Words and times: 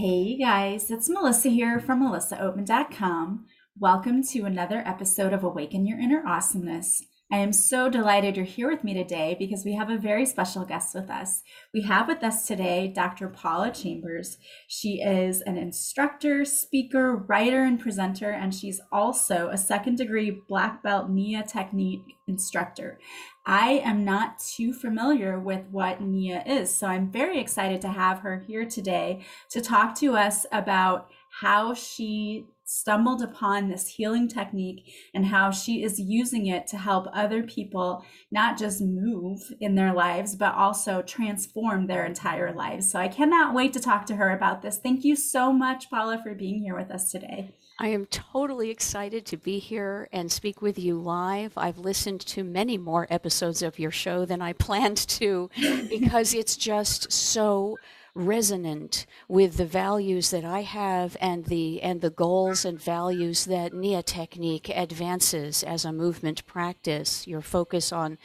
Hey 0.00 0.38
guys, 0.38 0.90
it's 0.90 1.10
Melissa 1.10 1.50
here 1.50 1.78
from 1.78 2.02
melissaoatman.com. 2.02 3.44
Welcome 3.78 4.22
to 4.28 4.46
another 4.46 4.82
episode 4.86 5.34
of 5.34 5.44
Awaken 5.44 5.84
Your 5.84 5.98
Inner 5.98 6.26
Awesomeness. 6.26 7.02
I 7.32 7.38
am 7.38 7.52
so 7.52 7.88
delighted 7.88 8.36
you're 8.36 8.44
here 8.44 8.68
with 8.68 8.82
me 8.82 8.92
today 8.92 9.36
because 9.38 9.64
we 9.64 9.74
have 9.74 9.88
a 9.88 9.96
very 9.96 10.26
special 10.26 10.64
guest 10.64 10.96
with 10.96 11.08
us. 11.08 11.42
We 11.72 11.82
have 11.82 12.08
with 12.08 12.24
us 12.24 12.44
today 12.44 12.88
Dr. 12.88 13.28
Paula 13.28 13.70
Chambers. 13.70 14.36
She 14.66 15.00
is 15.00 15.40
an 15.42 15.56
instructor, 15.56 16.44
speaker, 16.44 17.14
writer, 17.28 17.62
and 17.62 17.78
presenter, 17.78 18.30
and 18.30 18.52
she's 18.52 18.80
also 18.90 19.48
a 19.48 19.56
second 19.56 19.96
degree 19.96 20.42
black 20.48 20.82
belt 20.82 21.08
NIA 21.08 21.44
technique 21.44 22.16
instructor. 22.26 22.98
I 23.46 23.80
am 23.84 24.04
not 24.04 24.40
too 24.40 24.72
familiar 24.72 25.38
with 25.38 25.62
what 25.70 26.00
NIA 26.00 26.42
is, 26.44 26.76
so 26.76 26.88
I'm 26.88 27.12
very 27.12 27.38
excited 27.38 27.80
to 27.82 27.88
have 27.90 28.18
her 28.20 28.42
here 28.44 28.64
today 28.64 29.24
to 29.50 29.60
talk 29.60 29.94
to 30.00 30.16
us 30.16 30.46
about 30.50 31.08
how 31.40 31.74
she 31.74 32.46
stumbled 32.70 33.20
upon 33.20 33.68
this 33.68 33.88
healing 33.88 34.28
technique 34.28 34.88
and 35.12 35.26
how 35.26 35.50
she 35.50 35.82
is 35.82 35.98
using 35.98 36.46
it 36.46 36.68
to 36.68 36.78
help 36.78 37.08
other 37.12 37.42
people 37.42 38.04
not 38.30 38.56
just 38.56 38.80
move 38.80 39.40
in 39.60 39.74
their 39.74 39.92
lives, 39.92 40.36
but 40.36 40.54
also 40.54 41.02
transform 41.02 41.88
their 41.88 42.06
entire 42.06 42.52
lives. 42.52 42.88
So 42.88 43.00
I 43.00 43.08
cannot 43.08 43.54
wait 43.54 43.72
to 43.72 43.80
talk 43.80 44.06
to 44.06 44.16
her 44.16 44.30
about 44.30 44.62
this. 44.62 44.78
Thank 44.78 45.04
you 45.04 45.16
so 45.16 45.52
much, 45.52 45.90
Paula, 45.90 46.20
for 46.22 46.32
being 46.32 46.62
here 46.62 46.76
with 46.76 46.92
us 46.92 47.10
today. 47.10 47.50
I 47.80 47.88
am 47.88 48.06
totally 48.06 48.70
excited 48.70 49.26
to 49.26 49.36
be 49.36 49.58
here 49.58 50.08
and 50.12 50.30
speak 50.30 50.62
with 50.62 50.78
you 50.78 50.96
live. 50.96 51.54
I've 51.56 51.78
listened 51.78 52.20
to 52.20 52.44
many 52.44 52.78
more 52.78 53.08
episodes 53.10 53.62
of 53.62 53.80
your 53.80 53.90
show 53.90 54.24
than 54.24 54.40
I 54.40 54.52
planned 54.66 54.98
to 55.08 55.50
because 55.88 56.34
it's 56.34 56.56
just 56.56 57.10
so 57.10 57.78
resonant 58.14 59.06
with 59.28 59.56
the 59.56 59.66
values 59.66 60.30
that 60.30 60.44
I 60.44 60.62
have 60.62 61.16
and 61.20 61.46
the 61.46 61.82
and 61.82 62.00
the 62.00 62.10
goals 62.10 62.64
and 62.64 62.80
values 62.80 63.44
that 63.46 63.72
Nia 63.72 64.02
technique 64.02 64.70
advances 64.74 65.62
as 65.62 65.84
a 65.84 65.92
movement 65.92 66.46
practice. 66.46 67.26
Your 67.26 67.42
focus 67.42 67.92
on 67.92 68.18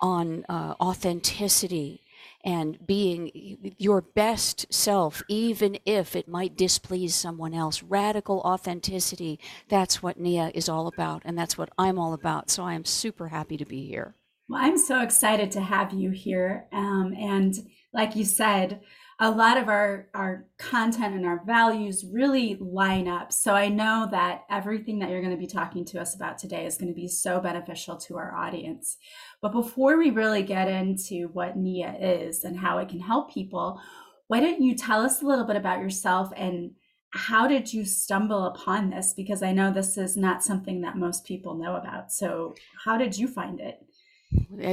on 0.00 0.44
uh, 0.48 0.74
authenticity 0.80 2.00
and 2.44 2.78
being 2.86 3.74
your 3.78 4.02
best 4.02 4.72
self, 4.72 5.22
even 5.28 5.78
if 5.86 6.14
it 6.14 6.28
might 6.28 6.56
displease 6.56 7.14
someone 7.14 7.54
else. 7.54 7.82
Radical 7.82 8.40
authenticity. 8.40 9.40
That's 9.68 10.02
what 10.02 10.20
Nia 10.20 10.50
is 10.54 10.68
all 10.68 10.86
about, 10.86 11.22
and 11.24 11.38
that's 11.38 11.56
what 11.56 11.70
I'm 11.78 11.98
all 11.98 12.12
about. 12.12 12.50
So 12.50 12.62
I 12.64 12.74
am 12.74 12.84
super 12.84 13.28
happy 13.28 13.56
to 13.56 13.64
be 13.64 13.86
here. 13.86 14.14
Well, 14.48 14.60
I'm 14.62 14.76
so 14.76 15.00
excited 15.00 15.50
to 15.52 15.62
have 15.62 15.94
you 15.94 16.10
here. 16.10 16.66
Um, 16.70 17.14
and 17.18 17.54
like 17.94 18.14
you 18.14 18.24
said, 18.24 18.80
a 19.20 19.30
lot 19.30 19.56
of 19.56 19.68
our 19.68 20.08
our 20.14 20.46
content 20.58 21.14
and 21.14 21.24
our 21.24 21.44
values 21.44 22.04
really 22.10 22.56
line 22.60 23.06
up. 23.06 23.32
So 23.32 23.54
i 23.54 23.68
know 23.68 24.08
that 24.10 24.44
everything 24.50 24.98
that 24.98 25.10
you're 25.10 25.22
going 25.22 25.30
to 25.30 25.38
be 25.38 25.46
talking 25.46 25.84
to 25.86 26.00
us 26.00 26.14
about 26.14 26.38
today 26.38 26.66
is 26.66 26.76
going 26.76 26.92
to 26.92 26.94
be 26.94 27.08
so 27.08 27.40
beneficial 27.40 27.96
to 27.98 28.16
our 28.16 28.34
audience. 28.34 28.96
But 29.40 29.52
before 29.52 29.96
we 29.96 30.10
really 30.10 30.42
get 30.42 30.68
into 30.68 31.28
what 31.28 31.56
nia 31.56 31.94
is 32.00 32.44
and 32.44 32.58
how 32.58 32.78
it 32.78 32.88
can 32.88 33.00
help 33.00 33.32
people 33.32 33.80
why 34.26 34.40
don't 34.40 34.62
you 34.62 34.74
tell 34.74 35.00
us 35.00 35.20
a 35.20 35.26
little 35.26 35.44
bit 35.44 35.56
about 35.56 35.80
yourself 35.80 36.32
and 36.34 36.70
how 37.10 37.46
did 37.46 37.72
you 37.72 37.84
stumble 37.84 38.46
upon 38.46 38.90
this? 38.90 39.12
Because 39.12 39.42
i 39.42 39.52
know 39.52 39.72
this 39.72 39.96
is 39.96 40.16
not 40.16 40.42
something 40.42 40.80
that 40.80 40.96
most 40.96 41.24
people 41.24 41.54
know 41.54 41.76
about. 41.76 42.12
So 42.12 42.54
how 42.84 42.98
did 42.98 43.16
you 43.16 43.28
find 43.28 43.60
it 43.60 43.84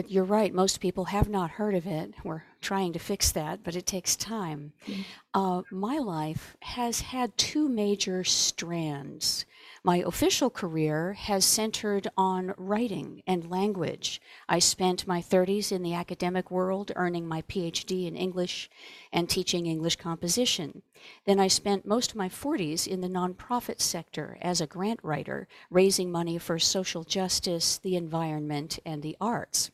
you're 0.08 0.23
right. 0.23 0.54
Most 0.54 0.80
people 0.80 1.06
have 1.06 1.30
not 1.30 1.52
heard 1.52 1.76
of 1.76 1.86
it. 1.86 2.14
We're 2.23 2.44
trying 2.62 2.94
to 2.94 3.00
fix 3.00 3.31
that, 3.31 3.64
but 3.64 3.76
it 3.76 3.86
takes 3.86 4.16
time. 4.16 4.73
Mm-hmm. 4.88 5.02
Uh, 5.34 5.62
my 5.72 5.98
life 5.98 6.56
has 6.62 7.02
had 7.02 7.38
two 7.38 7.67
major 7.67 8.23
strands. 8.23 9.45
My 9.84 9.98
official 10.06 10.52
career 10.52 11.14
has 11.14 11.44
centered 11.44 12.08
on 12.16 12.54
writing 12.55 13.23
and 13.26 13.50
language. 13.50 14.22
I 14.48 14.60
spent 14.60 15.08
my 15.08 15.23
30s 15.23 15.72
in 15.72 15.82
the 15.82 15.95
academic 15.95 16.52
world 16.52 16.92
earning 16.95 17.28
my 17.28 17.42
PhD 17.42 18.05
in 18.05 18.16
English 18.16 18.70
and 19.11 19.28
teaching 19.28 19.66
English 19.66 19.95
composition. 19.95 20.83
Then 21.26 21.39
I 21.39 21.48
spent 21.48 21.88
most 21.88 22.11
of 22.11 22.17
my 22.17 22.30
40s 22.30 22.86
in 22.86 23.02
the 23.02 23.08
nonprofit 23.08 23.82
sector 23.82 24.38
as 24.39 24.61
a 24.61 24.67
grant 24.67 25.00
writer, 25.02 25.48
raising 25.72 26.11
money 26.11 26.38
for 26.38 26.60
social 26.60 27.04
justice, 27.04 27.80
the 27.80 27.95
environment, 27.95 28.78
and 28.86 29.02
the 29.02 29.17
arts. 29.20 29.72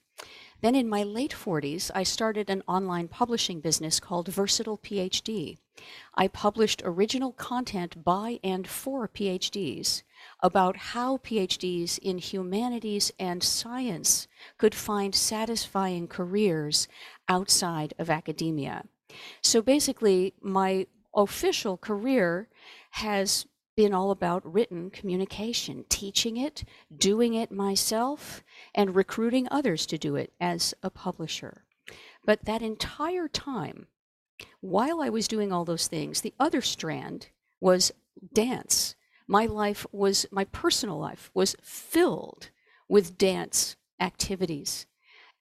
Then 0.62 0.74
in 0.74 0.90
my 0.90 1.04
late 1.04 1.36
40s, 1.36 1.92
I 1.94 2.04
started 2.04 2.50
an 2.50 2.64
online 2.68 3.10
publishing 3.10 3.60
business 3.60 4.00
called 4.00 4.30
Versatile 4.30 4.80
PhD. 4.80 5.58
I 6.16 6.28
published 6.28 6.82
original 6.84 7.32
content 7.32 8.04
by 8.04 8.40
and 8.44 8.68
for 8.68 9.08
PhDs 9.08 10.02
about 10.42 10.78
how 10.78 11.18
PhDs 11.18 11.98
in 12.00 12.18
humanities 12.18 13.12
and 13.20 13.42
science 13.42 14.28
could 14.58 14.76
find 14.76 15.16
satisfying 15.16 16.08
careers 16.08 16.88
outside 17.28 17.94
of 17.98 18.10
academia. 18.10 18.84
So 19.42 19.62
basically, 19.62 20.34
my 20.42 20.88
official 21.16 21.78
career 21.78 22.50
has 22.92 23.46
been 23.76 23.94
all 23.94 24.12
about 24.12 24.52
written 24.52 24.90
communication, 24.90 25.86
teaching 25.88 26.36
it, 26.38 26.64
doing 26.96 27.36
it 27.36 27.52
myself, 27.52 28.44
and 28.74 28.96
recruiting 28.96 29.48
others 29.52 29.86
to 29.86 29.98
do 29.98 30.16
it 30.16 30.34
as 30.42 30.74
a 30.82 30.90
publisher. 30.90 31.64
But 32.26 32.46
that 32.46 32.62
entire 32.62 33.28
time, 33.28 33.88
while 34.62 35.00
I 35.02 35.10
was 35.10 35.28
doing 35.28 35.54
all 35.54 35.64
those 35.64 35.88
things, 35.88 36.22
the 36.22 36.34
other 36.40 36.62
strand 36.62 37.28
was 37.62 37.92
dance. 38.34 38.96
My 39.28 39.46
life 39.46 39.86
was, 39.92 40.26
my 40.32 40.46
personal 40.46 40.98
life 40.98 41.30
was 41.34 41.56
filled 41.62 42.50
with 42.88 43.18
dance 43.18 43.76
activities. 44.00 44.86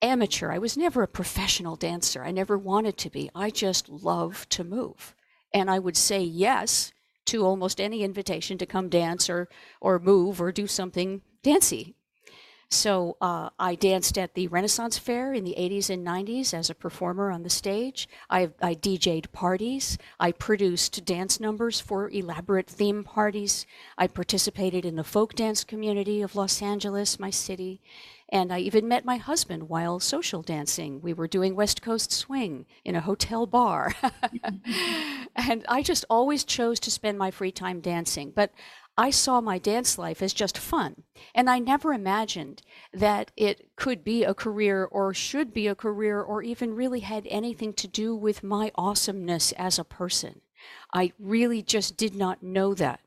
Amateur, 0.01 0.51
I 0.51 0.57
was 0.57 0.77
never 0.77 1.01
a 1.01 1.07
professional 1.07 1.75
dancer. 1.75 2.23
I 2.23 2.31
never 2.31 2.57
wanted 2.57 2.97
to 2.97 3.09
be. 3.09 3.29
I 3.33 3.49
just 3.49 3.89
love 3.89 4.47
to 4.49 4.63
move. 4.63 5.15
And 5.53 5.71
I 5.71 5.79
would 5.79 5.97
say 5.97 6.21
yes 6.21 6.91
to 7.27 7.45
almost 7.45 7.81
any 7.81 8.03
invitation 8.03 8.57
to 8.57 8.65
come 8.65 8.89
dance 8.89 9.29
or 9.29 9.49
or 9.81 9.99
move 9.99 10.41
or 10.41 10.51
do 10.51 10.67
something 10.67 11.21
dancey. 11.43 11.96
So 12.69 13.15
uh, 13.21 13.49
I 13.57 13.75
danced 13.75 14.17
at 14.17 14.33
the 14.33 14.49
Renaissance 14.49 14.97
Fair 14.97 15.33
in 15.33 15.45
the 15.45 15.55
80s 15.57 15.89
and 15.89 16.05
90s 16.05 16.53
as 16.53 16.69
a 16.69 16.75
performer 16.75 17.31
on 17.31 17.43
the 17.43 17.49
stage. 17.49 18.09
I, 18.29 18.49
I 18.61 18.75
DJ'd 18.75 19.31
parties. 19.31 19.97
I 20.19 20.33
produced 20.33 21.05
dance 21.05 21.39
numbers 21.39 21.79
for 21.79 22.09
elaborate 22.09 22.67
theme 22.67 23.05
parties. 23.05 23.65
I 23.97 24.07
participated 24.07 24.83
in 24.83 24.97
the 24.97 25.05
folk 25.05 25.33
dance 25.33 25.63
community 25.63 26.21
of 26.21 26.35
Los 26.35 26.61
Angeles, 26.61 27.19
my 27.19 27.29
city. 27.29 27.79
And 28.29 28.51
I 28.51 28.59
even 28.59 28.89
met 28.89 29.05
my 29.05 29.15
husband 29.15 29.69
while 29.69 30.01
social 30.01 30.41
dancing. 30.41 30.99
We 31.01 31.13
were 31.13 31.29
doing 31.29 31.55
West 31.55 31.81
Coast 31.81 32.11
swing 32.11 32.65
in 32.83 32.95
a 32.95 33.01
hotel 33.01 33.45
bar. 33.45 33.93
and 35.35 35.65
I 35.69 35.81
just 35.81 36.03
always 36.09 36.43
chose 36.43 36.81
to 36.81 36.91
spend 36.91 37.17
my 37.17 37.31
free 37.31 37.53
time 37.53 37.79
dancing. 37.79 38.31
But 38.35 38.51
I 38.97 39.11
saw 39.11 39.41
my 39.41 39.59
dance 39.59 39.99
life 39.99 40.23
as 40.23 40.33
just 40.33 40.57
fun. 40.57 41.03
And 41.35 41.49
I 41.49 41.59
never 41.59 41.93
imagined 41.93 42.63
that 42.91 43.31
it 43.37 43.75
could 43.75 44.03
be 44.03 44.23
a 44.23 44.33
career 44.33 44.85
or 44.85 45.13
should 45.13 45.53
be 45.53 45.67
a 45.67 45.75
career 45.75 46.19
or 46.19 46.41
even 46.41 46.73
really 46.73 47.01
had 47.01 47.27
anything 47.29 47.73
to 47.73 47.87
do 47.87 48.15
with 48.15 48.43
my 48.43 48.71
awesomeness 48.75 49.51
as 49.51 49.77
a 49.77 49.83
person. 49.83 50.41
I 50.93 51.13
really 51.19 51.61
just 51.61 51.95
did 51.95 52.15
not 52.15 52.41
know 52.41 52.73
that 52.73 53.01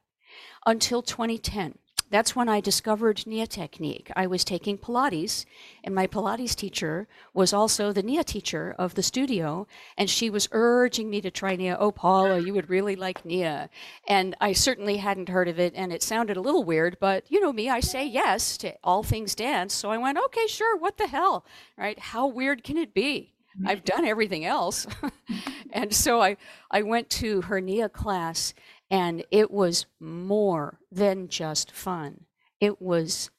until 0.64 1.02
2010 1.02 1.79
that's 2.10 2.34
when 2.34 2.48
I 2.48 2.60
discovered 2.60 3.26
Nia 3.26 3.46
technique. 3.46 4.10
I 4.16 4.26
was 4.26 4.44
taking 4.44 4.76
Pilates, 4.76 5.46
and 5.84 5.94
my 5.94 6.06
Pilates 6.06 6.54
teacher 6.54 7.06
was 7.32 7.52
also 7.52 7.92
the 7.92 8.02
Nia 8.02 8.24
teacher 8.24 8.74
of 8.78 8.94
the 8.94 9.02
studio, 9.02 9.66
and 9.96 10.10
she 10.10 10.28
was 10.28 10.48
urging 10.50 11.08
me 11.08 11.20
to 11.20 11.30
try 11.30 11.54
Nia. 11.54 11.76
Oh, 11.78 11.92
Paula, 11.92 12.40
you 12.40 12.52
would 12.52 12.68
really 12.68 12.96
like 12.96 13.24
Nia. 13.24 13.70
And 14.08 14.34
I 14.40 14.52
certainly 14.52 14.96
hadn't 14.96 15.28
heard 15.28 15.48
of 15.48 15.60
it, 15.60 15.72
and 15.76 15.92
it 15.92 16.02
sounded 16.02 16.36
a 16.36 16.40
little 16.40 16.64
weird, 16.64 16.98
but 17.00 17.24
you 17.28 17.40
know 17.40 17.52
me, 17.52 17.70
I 17.70 17.80
say 17.80 18.06
yes 18.06 18.56
to 18.58 18.74
all 18.82 19.02
things 19.02 19.34
dance. 19.34 19.72
So 19.72 19.90
I 19.90 19.98
went, 19.98 20.18
okay, 20.18 20.46
sure, 20.48 20.76
what 20.76 20.98
the 20.98 21.06
hell, 21.06 21.44
right? 21.76 21.98
How 21.98 22.26
weird 22.26 22.64
can 22.64 22.76
it 22.76 22.92
be? 22.92 23.34
I've 23.66 23.84
done 23.84 24.04
everything 24.04 24.44
else. 24.44 24.86
and 25.72 25.92
so 25.94 26.20
I, 26.20 26.36
I 26.70 26.82
went 26.82 27.10
to 27.10 27.42
her 27.42 27.60
Nia 27.60 27.88
class 27.88 28.54
and 28.90 29.24
it 29.30 29.50
was 29.50 29.86
more 30.00 30.78
than 30.90 31.28
just 31.28 31.70
fun, 31.70 32.24
it 32.60 32.82
was 32.82 33.30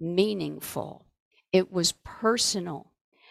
meaningful, 0.00 1.06
it 1.52 1.72
was 1.72 1.92
personal. 2.04 2.88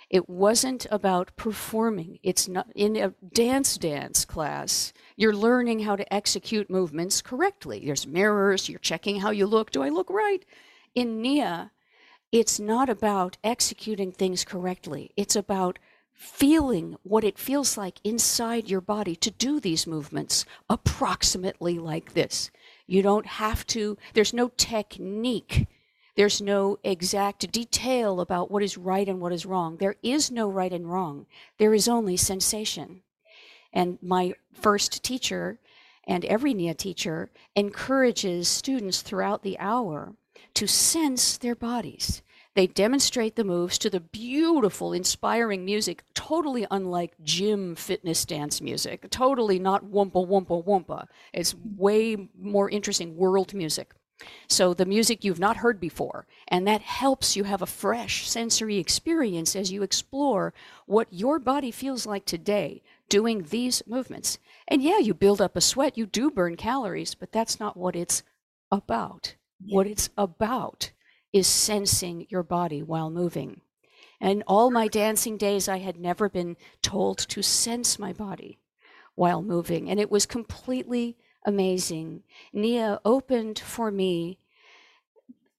It 0.09 0.27
wasn't 0.27 0.85
about 0.91 1.37
performing. 1.37 2.19
It's 2.21 2.49
not 2.49 2.67
in 2.75 2.97
a 2.97 3.13
dance 3.33 3.77
dance 3.77 4.25
class. 4.25 4.91
You're 5.15 5.33
learning 5.33 5.79
how 5.79 5.95
to 5.95 6.13
execute 6.13 6.69
movements 6.69 7.21
correctly. 7.21 7.83
There's 7.85 8.05
mirrors, 8.05 8.67
you're 8.67 8.79
checking 8.79 9.21
how 9.21 9.29
you 9.29 9.47
look. 9.47 9.71
Do 9.71 9.81
I 9.81 9.87
look 9.87 10.09
right? 10.09 10.43
In 10.93 11.21
Nia, 11.21 11.71
it's 12.31 12.59
not 12.59 12.89
about 12.89 13.37
executing 13.41 14.11
things 14.11 14.43
correctly. 14.43 15.11
It's 15.15 15.37
about 15.37 15.79
feeling 16.21 16.95
what 17.01 17.23
it 17.23 17.39
feels 17.39 17.79
like 17.79 17.99
inside 18.03 18.69
your 18.69 18.79
body 18.79 19.15
to 19.15 19.31
do 19.31 19.59
these 19.59 19.87
movements 19.87 20.45
approximately 20.69 21.79
like 21.79 22.13
this. 22.13 22.51
You 22.85 23.01
don't 23.01 23.25
have 23.25 23.65
to, 23.67 23.97
there's 24.13 24.31
no 24.31 24.51
technique. 24.55 25.67
There's 26.15 26.39
no 26.39 26.77
exact 26.83 27.51
detail 27.51 28.21
about 28.21 28.51
what 28.51 28.61
is 28.61 28.77
right 28.77 29.07
and 29.07 29.19
what 29.19 29.33
is 29.33 29.47
wrong. 29.47 29.77
There 29.77 29.95
is 30.03 30.29
no 30.29 30.47
right 30.47 30.71
and 30.71 30.91
wrong. 30.91 31.25
There 31.57 31.73
is 31.73 31.87
only 31.87 32.17
sensation. 32.17 33.01
And 33.73 33.97
my 33.99 34.35
first 34.53 35.01
teacher 35.01 35.57
and 36.05 36.23
every 36.25 36.53
NIA 36.53 36.75
teacher 36.75 37.31
encourages 37.55 38.47
students 38.47 39.01
throughout 39.01 39.41
the 39.41 39.57
hour 39.57 40.13
to 40.53 40.67
sense 40.67 41.35
their 41.39 41.55
bodies. 41.55 42.21
They 42.53 42.67
demonstrate 42.67 43.37
the 43.37 43.45
moves 43.45 43.77
to 43.77 43.89
the 43.89 44.01
beautiful, 44.01 44.91
inspiring 44.91 45.63
music, 45.63 46.03
totally 46.13 46.67
unlike 46.69 47.13
gym 47.23 47.75
fitness 47.75 48.25
dance 48.25 48.59
music, 48.59 49.09
totally 49.09 49.57
not 49.57 49.85
wumpa 49.85 50.27
wumpa 50.27 50.65
wumpa. 50.65 51.07
It's 51.33 51.55
way 51.55 52.29
more 52.37 52.69
interesting 52.69 53.15
world 53.15 53.53
music. 53.53 53.93
So, 54.47 54.73
the 54.73 54.85
music 54.85 55.23
you've 55.23 55.39
not 55.39 55.57
heard 55.57 55.79
before, 55.79 56.27
and 56.47 56.67
that 56.67 56.81
helps 56.81 57.35
you 57.35 57.45
have 57.45 57.61
a 57.61 57.65
fresh 57.65 58.29
sensory 58.29 58.77
experience 58.77 59.55
as 59.55 59.71
you 59.71 59.81
explore 59.81 60.53
what 60.85 61.07
your 61.11 61.39
body 61.39 61.71
feels 61.71 62.05
like 62.05 62.25
today 62.25 62.83
doing 63.09 63.43
these 63.43 63.81
movements. 63.87 64.37
And 64.67 64.83
yeah, 64.83 64.99
you 64.99 65.13
build 65.13 65.41
up 65.41 65.55
a 65.55 65.61
sweat, 65.61 65.97
you 65.97 66.05
do 66.05 66.29
burn 66.29 66.55
calories, 66.55 67.15
but 67.15 67.31
that's 67.31 67.59
not 67.59 67.77
what 67.77 67.95
it's 67.95 68.23
about. 68.71 69.35
What 69.59 69.87
it's 69.87 70.09
about 70.17 70.91
is 71.33 71.47
sensing 71.47 72.27
your 72.29 72.43
body 72.43 72.81
while 72.83 73.09
moving. 73.09 73.61
And 74.19 74.43
all 74.45 74.69
my 74.69 74.87
dancing 74.87 75.37
days, 75.37 75.67
I 75.67 75.79
had 75.79 75.99
never 75.99 76.29
been 76.29 76.55
told 76.81 77.17
to 77.17 77.41
sense 77.41 77.97
my 77.97 78.13
body 78.13 78.59
while 79.15 79.41
moving. 79.41 79.89
And 79.89 79.99
it 79.99 80.11
was 80.11 80.25
completely 80.25 81.17
amazing. 81.45 82.23
Nia 82.53 82.99
opened 83.03 83.57
for 83.57 83.89
me 83.89 84.37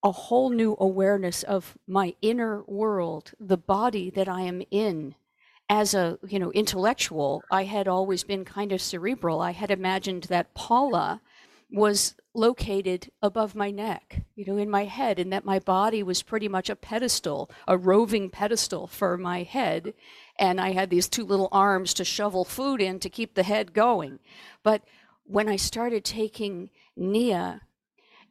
a 0.02 0.12
whole 0.12 0.50
new 0.50 0.76
awareness 0.78 1.42
of 1.42 1.76
my 1.86 2.14
inner 2.22 2.62
world, 2.64 3.32
the 3.38 3.56
body 3.56 4.10
that 4.10 4.28
I 4.28 4.42
am 4.42 4.62
in. 4.70 5.14
As 5.68 5.94
a, 5.94 6.18
you 6.26 6.38
know, 6.38 6.52
intellectual, 6.52 7.42
I 7.50 7.64
had 7.64 7.88
always 7.88 8.24
been 8.24 8.44
kind 8.44 8.72
of 8.72 8.82
cerebral. 8.82 9.40
I 9.40 9.52
had 9.52 9.70
imagined 9.70 10.24
that 10.24 10.54
Paula 10.54 11.20
was 11.72 12.14
located 12.34 13.10
above 13.22 13.54
my 13.54 13.70
neck, 13.70 14.22
you 14.34 14.44
know, 14.44 14.56
in 14.56 14.70
my 14.70 14.84
head, 14.84 15.18
and 15.18 15.32
that 15.32 15.44
my 15.44 15.58
body 15.58 16.02
was 16.02 16.22
pretty 16.22 16.48
much 16.48 16.68
a 16.70 16.76
pedestal, 16.76 17.50
a 17.66 17.76
roving 17.76 18.30
pedestal 18.30 18.86
for 18.86 19.16
my 19.16 19.42
head. 19.42 19.94
And 20.38 20.60
I 20.60 20.72
had 20.72 20.90
these 20.90 21.08
two 21.08 21.24
little 21.24 21.48
arms 21.50 21.94
to 21.94 22.04
shovel 22.04 22.44
food 22.44 22.80
in 22.80 23.00
to 23.00 23.10
keep 23.10 23.34
the 23.34 23.42
head 23.42 23.72
going. 23.72 24.18
But 24.62 24.82
when 25.24 25.48
I 25.48 25.56
started 25.56 26.04
taking 26.04 26.70
Nia, 26.96 27.62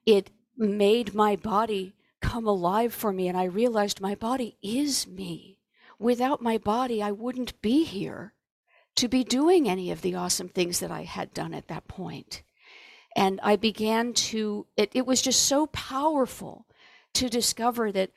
it 0.05 0.29
made 0.57 1.13
my 1.13 1.35
body 1.35 1.93
come 2.21 2.45
alive 2.47 2.93
for 2.93 3.11
me. 3.11 3.27
And 3.27 3.37
I 3.37 3.45
realized 3.45 4.01
my 4.01 4.15
body 4.15 4.57
is 4.61 5.07
me. 5.07 5.57
Without 5.99 6.41
my 6.41 6.57
body, 6.57 7.01
I 7.01 7.11
wouldn't 7.11 7.61
be 7.61 7.83
here 7.83 8.33
to 8.95 9.07
be 9.07 9.23
doing 9.23 9.69
any 9.69 9.91
of 9.91 10.01
the 10.01 10.15
awesome 10.15 10.49
things 10.49 10.79
that 10.79 10.91
I 10.91 11.03
had 11.03 11.33
done 11.33 11.53
at 11.53 11.67
that 11.67 11.87
point. 11.87 12.43
And 13.15 13.39
I 13.43 13.55
began 13.55 14.13
to, 14.13 14.67
it, 14.77 14.91
it 14.93 15.05
was 15.05 15.21
just 15.21 15.45
so 15.45 15.67
powerful 15.67 16.65
to 17.13 17.29
discover 17.29 17.91
that 17.91 18.11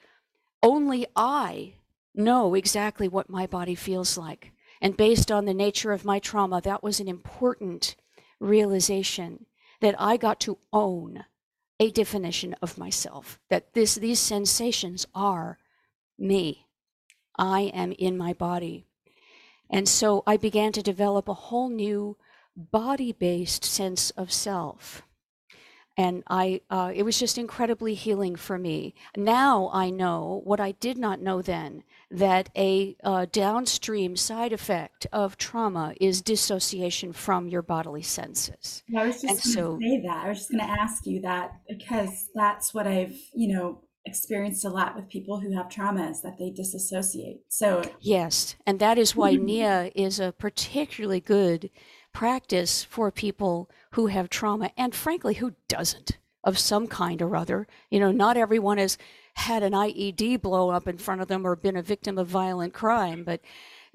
only 0.63 1.07
I 1.17 1.75
know 2.15 2.55
exactly 2.55 3.09
what 3.09 3.29
my 3.29 3.47
body 3.47 3.75
feels 3.75 4.17
like. 4.17 4.53
And 4.81 4.97
based 4.97 5.33
on 5.33 5.45
the 5.45 5.55
nature 5.55 5.93
of 5.93 6.05
my 6.05 6.19
trauma, 6.19 6.61
that 6.61 6.83
was 6.83 7.01
an 7.01 7.09
important 7.09 7.97
realization 8.39 9.47
that 9.81 9.95
I 9.99 10.17
got 10.17 10.41
to 10.41 10.59
own 10.73 11.25
a 11.81 11.91
definition 11.91 12.55
of 12.63 12.79
myself, 12.79 13.41
that 13.51 13.75
this, 13.75 13.97
these 13.97 14.21
sensations 14.21 15.07
are 15.15 15.59
me. 16.19 16.67
I 17.37 17.73
am 17.75 17.93
in 17.93 18.17
my 18.17 18.33
body. 18.33 18.87
And 19.69 19.89
so 19.89 20.23
I 20.27 20.37
began 20.37 20.73
to 20.73 20.83
develop 20.83 21.29
a 21.29 21.35
whole 21.35 21.69
new 21.69 22.17
body 22.57 23.13
based 23.13 23.65
sense 23.65 24.11
of 24.11 24.33
self. 24.33 25.03
And 25.97 26.25
I, 26.29 26.61
uh, 26.71 26.91
it 26.93 27.05
was 27.05 27.21
just 27.21 27.39
incredibly 27.39 27.95
healing 27.95 28.35
for 28.35 28.59
me. 28.59 28.95
Now 29.17 29.71
I 29.73 29.91
know 29.91 30.41
what 30.45 30.59
I 30.59 30.73
did 30.73 30.99
not 30.99 31.21
know 31.21 31.41
then 31.41 31.85
that 32.11 32.51
a 32.57 32.97
uh, 33.05 33.27
downstream 33.31 34.17
side 34.17 34.53
effect 34.53 35.07
of 35.13 35.37
trauma 35.37 35.95
is 36.01 36.21
dissociation 36.21 37.13
from 37.13 37.49
your 37.49 37.63
bodily 37.63 38.03
senses. 38.03 38.83
I 38.97 39.07
was 39.07 39.23
just 39.23 39.27
going 39.27 39.37
to 39.37 39.49
so, 39.49 39.79
say 39.81 40.01
that. 40.05 40.25
I 40.25 40.29
was 40.29 40.39
just 40.39 40.51
going 40.51 40.67
to 40.67 40.81
ask 40.81 41.07
you 41.07 41.21
that 41.23 41.53
because 41.69 42.29
that's 42.35 42.75
what 42.75 42.89
I've, 42.89 43.17
you 43.33 43.55
know, 43.55 43.81
experienced 44.07 44.65
a 44.65 44.69
lot 44.69 44.95
with 44.95 45.09
people 45.09 45.41
who 45.41 45.57
have 45.57 45.69
trauma 45.69 46.11
is 46.11 46.21
that 46.23 46.39
they 46.39 46.51
disassociate. 46.51 47.41
So, 47.49 47.83
yes. 48.01 48.57
And 48.67 48.79
that 48.81 48.99
is 48.99 49.17
why 49.17 49.33
NIA 49.33 49.93
is 49.95 50.21
a 50.21 50.33
particularly 50.33 51.21
good 51.21 51.71
practice 52.15 52.83
for 52.83 53.11
people 53.11 53.69
who 53.91 54.07
have 54.07 54.31
trauma 54.31 54.71
and 54.79 54.95
frankly 54.95 55.35
who 55.35 55.53
doesn't 55.69 56.17
of 56.43 56.59
some 56.59 56.87
kind 56.87 57.21
or 57.21 57.37
other. 57.37 57.67
You 57.91 58.01
know 58.01 58.13
not 58.13 58.39
everyone 58.39 58.79
has 58.79 58.97
had 59.35 59.63
an 59.63 59.73
ied 59.75 60.41
blow 60.41 60.71
up 60.71 60.89
in 60.89 60.97
front 60.97 61.21
of 61.21 61.29
them 61.29 61.47
or 61.47 61.57
been 61.57 61.77
a 61.77 61.83
victim 61.83 62.17
of 62.17 62.29
violent 62.29 62.73
crime 62.73 63.25
but 63.25 63.41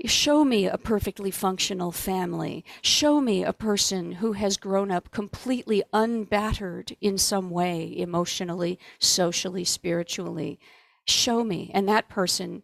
show 0.06 0.44
me 0.44 0.68
a 0.68 0.78
perfectly 0.78 1.32
functional 1.32 1.92
family. 1.92 2.64
Show 2.82 3.22
me 3.22 3.44
a 3.44 3.54
person 3.54 4.14
who 4.14 4.34
has 4.34 4.58
grown 4.58 4.92
up 4.92 5.12
completely 5.12 5.82
unbattered 5.94 6.96
in 7.02 7.18
some 7.18 7.50
way 7.50 7.98
emotionally 7.98 8.80
socially 9.00 9.64
spiritually. 9.64 10.60
Show 11.06 11.44
me. 11.44 11.72
And 11.74 11.88
that 11.88 12.10
person 12.10 12.64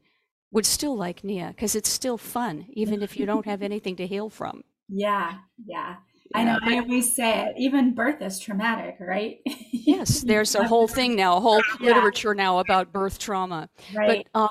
would 0.52 0.66
still 0.66 0.96
like 0.96 1.24
nia 1.24 1.48
because 1.48 1.75
it's 1.75 1.90
still 1.90 2.18
fun 2.18 2.66
even 2.69 3.02
if 3.02 3.18
you 3.18 3.25
don't 3.25 3.46
have 3.46 3.62
anything 3.69 3.96
to 3.98 4.07
heal 4.07 4.30
from 4.30 4.63
yeah, 4.89 5.35
yeah. 5.65 5.95
I 6.33 6.43
know. 6.43 6.57
I 6.61 6.79
always 6.79 7.15
say 7.15 7.45
it. 7.47 7.55
Even 7.57 7.93
birth 7.93 8.21
is 8.21 8.39
traumatic, 8.39 8.97
right? 8.99 9.37
yes, 9.71 10.21
there's 10.21 10.55
a 10.55 10.63
whole 10.67 10.87
thing 10.87 11.15
now, 11.15 11.37
a 11.37 11.39
whole 11.39 11.61
yeah. 11.79 11.87
literature 11.87 12.33
now 12.33 12.59
about 12.59 12.91
birth 12.91 13.19
trauma. 13.19 13.69
Right. 13.93 14.27
But 14.33 14.39
um, 14.41 14.49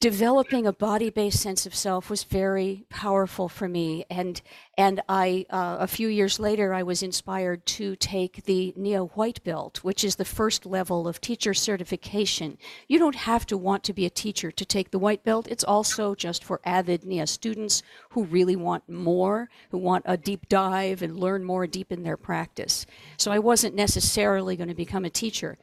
developing 0.00 0.66
a 0.66 0.72
body-based 0.72 1.40
sense 1.40 1.66
of 1.66 1.74
self 1.74 2.10
was 2.10 2.24
very 2.24 2.84
powerful 2.90 3.48
for 3.48 3.68
me 3.68 4.04
and 4.10 4.42
and 4.76 5.00
i 5.08 5.46
uh, 5.50 5.76
a 5.80 5.86
few 5.86 6.08
years 6.08 6.38
later 6.38 6.74
i 6.74 6.82
was 6.82 7.02
inspired 7.02 7.64
to 7.66 7.96
take 7.96 8.44
the 8.44 8.72
Nia 8.76 9.04
white 9.04 9.42
belt 9.44 9.82
which 9.82 10.04
is 10.04 10.16
the 10.16 10.24
first 10.24 10.66
level 10.66 11.08
of 11.08 11.20
teacher 11.20 11.54
certification. 11.54 12.58
You 12.88 12.98
don't 12.98 13.14
have 13.14 13.46
to 13.46 13.56
want 13.56 13.84
to 13.84 13.92
be 13.92 14.06
a 14.06 14.10
teacher 14.10 14.50
to 14.50 14.64
take 14.64 14.90
the 14.90 14.98
white 14.98 15.24
belt. 15.24 15.48
It's 15.48 15.64
also 15.64 16.14
just 16.14 16.44
for 16.44 16.60
avid 16.64 17.04
nia 17.04 17.26
students 17.26 17.82
who 18.10 18.24
really 18.24 18.56
want 18.56 18.88
more 18.88 19.48
who 19.70 19.78
want 19.78 20.04
a 20.06 20.16
deep 20.16 20.48
dive 20.48 21.02
and 21.02 21.18
learn 21.18 21.44
more 21.44 21.66
deep 21.66 21.90
in 21.92 22.02
their 22.02 22.16
practice. 22.16 22.86
So 23.16 23.30
i 23.30 23.38
wasn't 23.38 23.74
necessarily 23.74 24.56
going 24.56 24.68
to 24.68 24.74
become 24.74 25.04
a 25.04 25.10
teacher 25.10 25.58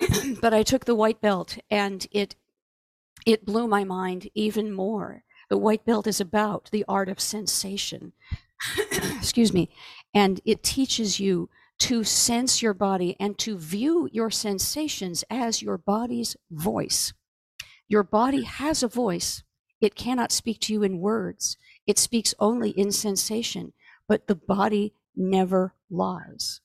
but 0.40 0.52
I 0.54 0.62
took 0.62 0.84
the 0.84 0.94
white 0.94 1.20
belt 1.20 1.58
and 1.70 2.06
it 2.10 2.34
it 3.26 3.46
blew 3.46 3.66
my 3.66 3.84
mind 3.84 4.28
even 4.34 4.72
more. 4.72 5.24
The 5.48 5.58
white 5.58 5.84
belt 5.84 6.06
is 6.06 6.20
about 6.20 6.70
the 6.72 6.84
art 6.88 7.08
of 7.08 7.20
sensation. 7.20 8.12
Excuse 8.92 9.52
me. 9.52 9.70
And 10.14 10.40
it 10.44 10.62
teaches 10.62 11.20
you 11.20 11.50
to 11.80 12.04
sense 12.04 12.62
your 12.62 12.74
body 12.74 13.16
and 13.18 13.36
to 13.38 13.58
view 13.58 14.08
your 14.12 14.30
sensations 14.30 15.24
as 15.28 15.62
your 15.62 15.78
body's 15.78 16.36
voice. 16.50 17.12
Your 17.88 18.02
body 18.02 18.44
has 18.44 18.82
a 18.82 18.88
voice. 18.88 19.42
It 19.80 19.96
cannot 19.96 20.30
speak 20.30 20.60
to 20.60 20.72
you 20.72 20.84
in 20.84 21.00
words, 21.00 21.56
it 21.86 21.98
speaks 21.98 22.34
only 22.38 22.70
in 22.70 22.92
sensation, 22.92 23.72
but 24.06 24.28
the 24.28 24.36
body 24.36 24.94
never 25.16 25.74
lies. 25.90 26.60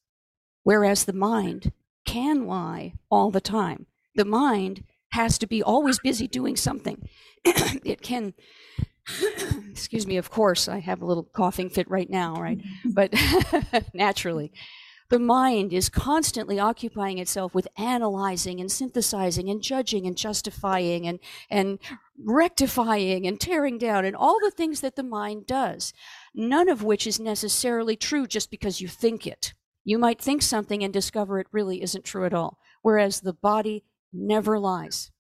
Whereas 0.63 1.05
the 1.05 1.13
mind 1.13 1.71
can 2.05 2.45
lie 2.45 2.93
all 3.09 3.31
the 3.31 3.41
time. 3.41 3.87
The 4.15 4.25
mind 4.25 4.83
has 5.11 5.37
to 5.39 5.47
be 5.47 5.63
always 5.63 5.99
busy 5.99 6.27
doing 6.27 6.55
something. 6.55 7.07
it 7.45 8.01
can, 8.01 8.33
excuse 9.71 10.05
me, 10.05 10.17
of 10.17 10.29
course, 10.29 10.67
I 10.67 10.79
have 10.79 11.01
a 11.01 11.05
little 11.05 11.23
coughing 11.23 11.69
fit 11.69 11.89
right 11.89 12.09
now, 12.09 12.35
right? 12.35 12.59
but 12.85 13.13
naturally, 13.93 14.51
the 15.09 15.19
mind 15.19 15.71
is 15.71 15.87
constantly 15.87 16.59
occupying 16.59 17.17
itself 17.17 17.55
with 17.55 17.67
analyzing 17.77 18.59
and 18.59 18.69
synthesizing 18.69 19.49
and 19.49 19.61
judging 19.61 20.05
and 20.05 20.17
justifying 20.17 21.07
and, 21.07 21.19
and 21.49 21.79
rectifying 22.21 23.25
and 23.25 23.39
tearing 23.39 23.77
down 23.77 24.03
and 24.03 24.15
all 24.15 24.37
the 24.41 24.51
things 24.51 24.81
that 24.81 24.97
the 24.97 25.03
mind 25.03 25.47
does, 25.47 25.93
none 26.33 26.67
of 26.67 26.83
which 26.83 27.07
is 27.07 27.19
necessarily 27.19 27.95
true 27.95 28.27
just 28.27 28.51
because 28.51 28.81
you 28.81 28.87
think 28.89 29.25
it. 29.25 29.53
You 29.85 29.97
might 29.97 30.19
think 30.19 30.41
something 30.41 30.83
and 30.83 30.91
discover 30.91 31.39
it 31.39 31.47
really 31.53 31.81
isn't 31.81 32.03
true 32.03 32.25
at 32.25 32.33
all. 32.33 32.57
Whereas 32.81 33.21
the 33.21 33.33
body 33.33 33.85
never 34.17 34.59
lies. 34.59 35.12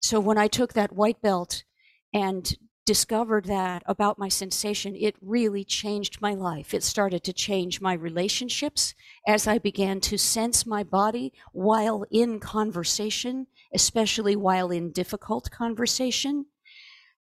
So 0.00 0.18
when 0.20 0.38
I 0.38 0.48
took 0.48 0.72
that 0.72 0.92
white 0.92 1.22
belt 1.22 1.64
and 2.12 2.56
discovered 2.84 3.44
that 3.44 3.82
about 3.86 4.18
my 4.18 4.28
sensation, 4.28 4.96
it 4.96 5.14
really 5.20 5.64
changed 5.64 6.20
my 6.20 6.34
life. 6.34 6.74
It 6.74 6.82
started 6.82 7.22
to 7.24 7.32
change 7.32 7.80
my 7.80 7.94
relationships 7.94 8.94
as 9.26 9.46
I 9.46 9.58
began 9.58 10.00
to 10.00 10.18
sense 10.18 10.66
my 10.66 10.82
body 10.82 11.32
while 11.52 12.04
in 12.10 12.40
conversation, 12.40 13.46
especially 13.72 14.34
while 14.34 14.70
in 14.70 14.90
difficult 14.90 15.50
conversation. 15.50 16.46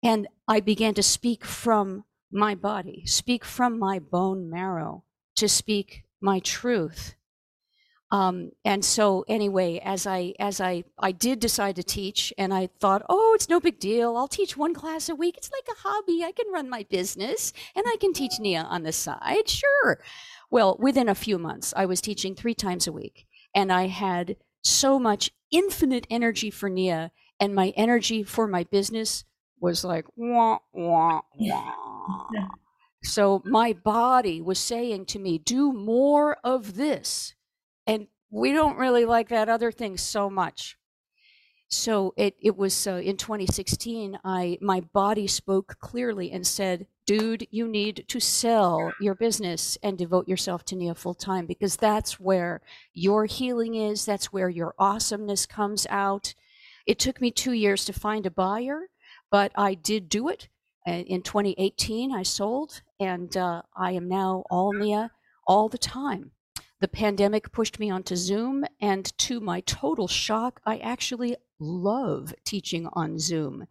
And 0.04 0.28
I 0.48 0.60
began 0.60 0.94
to 0.94 1.04
speak 1.04 1.44
from 1.44 2.04
my 2.32 2.54
body, 2.54 3.04
speak 3.08 3.44
from 3.44 3.80
my 3.80 3.98
bone 3.98 4.50
marrow, 4.50 5.04
to 5.38 5.50
speak 5.50 6.04
my 6.22 6.40
truth 6.40 7.16
um, 8.10 8.52
and 8.64 8.86
so 8.86 9.26
anyway, 9.28 9.82
as 9.84 10.08
I 10.08 10.34
as 10.40 10.62
I 10.62 10.86
I 10.98 11.12
did 11.12 11.40
decide 11.40 11.76
to 11.76 11.84
teach, 11.84 12.34
and 12.38 12.54
I 12.54 12.70
thought, 12.80 13.06
oh, 13.10 13.34
it's 13.36 13.50
no 13.50 13.60
big 13.60 13.80
deal. 13.80 14.16
I'll 14.16 14.30
teach 14.30 14.56
one 14.56 14.74
class 14.74 15.10
a 15.10 15.16
week. 15.16 15.36
It's 15.38 15.52
like 15.52 15.68
a 15.70 15.88
hobby. 15.88 16.24
I 16.24 16.32
can 16.32 16.52
run 16.52 16.70
my 16.70 16.86
business, 16.90 17.52
and 17.76 17.86
I 17.86 17.98
can 18.00 18.14
teach 18.14 18.40
Nia 18.40 18.62
on 18.62 18.84
the 18.84 18.94
side. 18.94 19.50
Sure. 19.50 20.00
Well, 20.50 20.78
within 20.80 21.10
a 21.10 21.16
few 21.16 21.38
months, 21.38 21.74
I 21.76 21.86
was 21.86 22.00
teaching 22.00 22.34
three 22.34 22.54
times 22.54 22.88
a 22.88 22.94
week, 22.94 23.28
and 23.54 23.74
I 23.74 23.88
had 23.88 24.38
so 24.64 24.98
much 24.98 25.32
infinite 25.52 26.08
energy 26.10 26.50
for 26.50 26.70
Nia, 26.70 27.12
and 27.42 27.54
my 27.54 27.74
energy 27.76 28.24
for 28.24 28.48
my 28.48 28.64
business 28.64 29.26
was 29.60 29.84
like 29.84 30.06
wah 30.16 30.60
wah 30.72 31.22
wah. 31.40 32.24
so 33.04 33.42
my 33.44 33.74
body 33.74 34.42
was 34.42 34.60
saying 34.60 35.08
to 35.08 35.20
me, 35.20 35.38
"Do 35.38 35.74
more 35.74 36.38
of 36.42 36.78
this." 36.78 37.34
And 37.88 38.08
we 38.30 38.52
don't 38.52 38.78
really 38.78 39.06
like 39.06 39.30
that 39.30 39.50
other 39.50 39.72
thing 39.72 39.98
so 39.98 40.30
much. 40.30 40.78
So 41.70 42.14
it, 42.16 42.36
it 42.42 42.56
was 42.56 42.88
uh, 42.88 43.02
in 43.04 43.18
2016 43.18 44.18
i 44.24 44.58
my 44.62 44.80
body 44.94 45.28
spoke 45.28 45.76
clearly 45.80 46.32
and 46.32 46.48
said 46.48 46.88
dude 47.06 47.46
you 47.52 47.68
need 47.68 48.06
to 48.08 48.22
sell 48.22 48.94
your 49.02 49.16
business 49.16 49.78
and 49.84 49.98
devote 49.98 50.30
yourself 50.30 50.64
to 50.64 50.78
nia 50.78 50.96
full 50.96 51.14
time 51.14 51.46
because 51.46 51.76
that's 51.76 52.22
where 52.22 52.62
your 52.94 53.26
healing 53.26 53.76
is 53.76 54.06
that's 54.06 54.32
where 54.32 54.48
your 54.48 54.76
awesomeness 54.80 55.46
comes 55.46 55.86
out. 55.90 56.34
It 56.86 57.00
took 57.00 57.20
me 57.20 57.32
two 57.32 57.52
years 57.52 57.84
to 57.86 57.94
find 57.94 58.26
a 58.26 58.32
buyer 58.32 58.88
but 59.30 59.52
i 59.58 59.74
did 59.74 60.08
do 60.08 60.30
it 60.30 60.48
in 60.86 61.22
2018 61.22 62.14
i 62.14 62.24
sold 62.24 62.82
and 63.02 63.36
uh, 63.36 63.62
i 63.76 63.92
am 63.92 64.08
now 64.08 64.46
all 64.50 64.72
nia 64.72 65.12
all 65.46 65.68
the 65.68 65.78
time 65.78 66.32
the 66.80 66.88
pandemic 66.88 67.52
pushed 67.52 67.80
me 67.80 67.90
onto 67.90 68.16
Zoom, 68.16 68.66
and 68.80 69.18
to 69.20 69.40
my 69.40 69.62
total 69.62 70.08
shock, 70.08 70.62
I 70.66 70.78
actually 70.78 71.36
love 71.60 72.34
teaching 72.46 72.88
on 72.94 73.20
Zoom. 73.20 73.68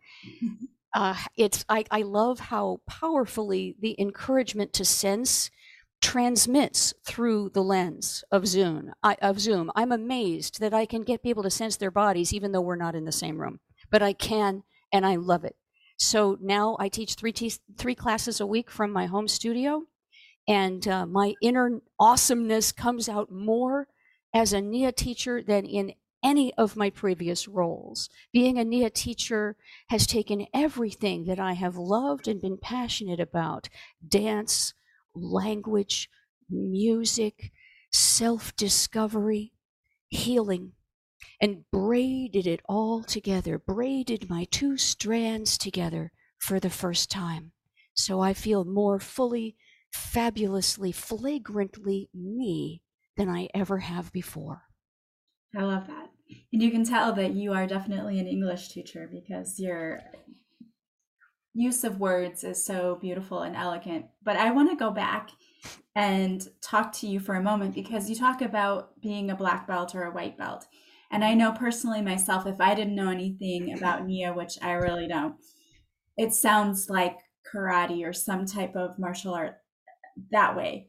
Uh, 0.92 1.14
it's 1.36 1.64
I, 1.68 1.84
I 1.90 2.02
love 2.02 2.40
how 2.40 2.80
powerfully 2.86 3.76
the 3.80 3.94
encouragement 3.98 4.72
to 4.75 4.84
sense 4.84 5.50
transmits 6.00 6.94
through 7.04 7.50
the 7.50 7.62
lens 7.62 8.25
of 8.30 8.46
Zoom. 8.46 8.92
I, 9.02 9.16
of 9.22 9.40
Zoom, 9.40 9.70
I'm 9.75 9.92
amazed 9.92 10.60
that 10.60 10.75
I 10.75 10.86
can 10.86 11.02
get 11.02 11.22
people 11.22 11.42
to 11.42 11.50
sense 11.50 11.76
their 11.76 11.90
bodies 11.90 12.32
even 12.32 12.52
though 12.52 12.60
we're 12.60 12.76
not 12.76 12.94
in 12.94 13.04
the 13.04 13.12
same 13.12 13.40
room. 13.40 13.60
But 13.90 14.02
I 14.02 14.12
can, 14.12 14.62
and 14.92 15.06
I 15.06 15.16
love 15.16 15.44
it. 15.44 15.56
So 15.98 16.38
now 16.40 16.76
I 16.78 16.88
teach 16.88 17.14
three 17.14 17.32
te- 17.32 17.60
three 17.76 17.94
classes 17.94 18.40
a 18.40 18.46
week 18.46 18.70
from 18.70 18.92
my 18.92 19.06
home 19.06 19.28
studio 19.28 19.84
and 20.48 20.86
uh, 20.86 21.06
my 21.06 21.34
inner 21.42 21.80
awesomeness 21.98 22.72
comes 22.72 23.08
out 23.08 23.30
more 23.30 23.88
as 24.34 24.52
a 24.52 24.60
NIA 24.60 24.92
teacher 24.92 25.42
than 25.42 25.64
in 25.64 25.94
any 26.22 26.52
of 26.54 26.76
my 26.76 26.90
previous 26.90 27.46
roles. 27.48 28.08
Being 28.32 28.58
a 28.58 28.64
NIA 28.64 28.90
teacher 28.90 29.56
has 29.88 30.06
taken 30.06 30.46
everything 30.54 31.24
that 31.26 31.38
I 31.38 31.52
have 31.54 31.76
loved 31.76 32.28
and 32.28 32.40
been 32.40 32.58
passionate 32.58 33.20
about 33.20 33.68
dance, 34.06 34.74
language, 35.14 36.08
music, 36.48 37.52
self 37.92 38.54
discovery, 38.56 39.52
healing, 40.08 40.72
and 41.40 41.64
braided 41.70 42.46
it 42.46 42.60
all 42.68 43.02
together, 43.02 43.58
braided 43.58 44.28
my 44.28 44.44
two 44.44 44.76
strands 44.76 45.58
together 45.58 46.12
for 46.38 46.60
the 46.60 46.70
first 46.70 47.10
time. 47.10 47.52
So 47.94 48.20
I 48.20 48.34
feel 48.34 48.64
more 48.64 49.00
fully 49.00 49.56
fabulously, 49.96 50.92
flagrantly 50.92 52.08
me 52.14 52.82
than 53.16 53.28
I 53.28 53.48
ever 53.54 53.78
have 53.78 54.12
before. 54.12 54.62
I 55.56 55.62
love 55.62 55.86
that. 55.86 56.10
And 56.52 56.62
you 56.62 56.70
can 56.70 56.84
tell 56.84 57.12
that 57.14 57.32
you 57.34 57.52
are 57.52 57.66
definitely 57.66 58.18
an 58.18 58.26
English 58.26 58.68
teacher 58.68 59.08
because 59.10 59.58
your 59.58 60.00
use 61.54 61.84
of 61.84 61.98
words 61.98 62.44
is 62.44 62.64
so 62.64 62.98
beautiful 63.00 63.40
and 63.40 63.56
elegant. 63.56 64.06
But 64.22 64.36
I 64.36 64.50
want 64.50 64.70
to 64.70 64.76
go 64.76 64.90
back 64.90 65.30
and 65.94 66.46
talk 66.60 66.92
to 66.92 67.06
you 67.06 67.18
for 67.18 67.34
a 67.34 67.42
moment 67.42 67.74
because 67.74 68.10
you 68.10 68.16
talk 68.16 68.42
about 68.42 69.00
being 69.00 69.30
a 69.30 69.36
black 69.36 69.66
belt 69.66 69.94
or 69.94 70.04
a 70.04 70.12
white 70.12 70.36
belt. 70.36 70.66
And 71.10 71.24
I 71.24 71.34
know 71.34 71.52
personally 71.52 72.02
myself, 72.02 72.46
if 72.46 72.60
I 72.60 72.74
didn't 72.74 72.96
know 72.96 73.10
anything 73.10 73.76
about 73.76 74.04
Nia, 74.04 74.34
which 74.34 74.58
I 74.60 74.72
really 74.72 75.08
don't, 75.08 75.36
it 76.16 76.32
sounds 76.32 76.88
like 76.90 77.16
karate 77.50 78.04
or 78.04 78.12
some 78.12 78.44
type 78.44 78.74
of 78.74 78.98
martial 78.98 79.32
art 79.32 79.56
that 80.30 80.56
way. 80.56 80.88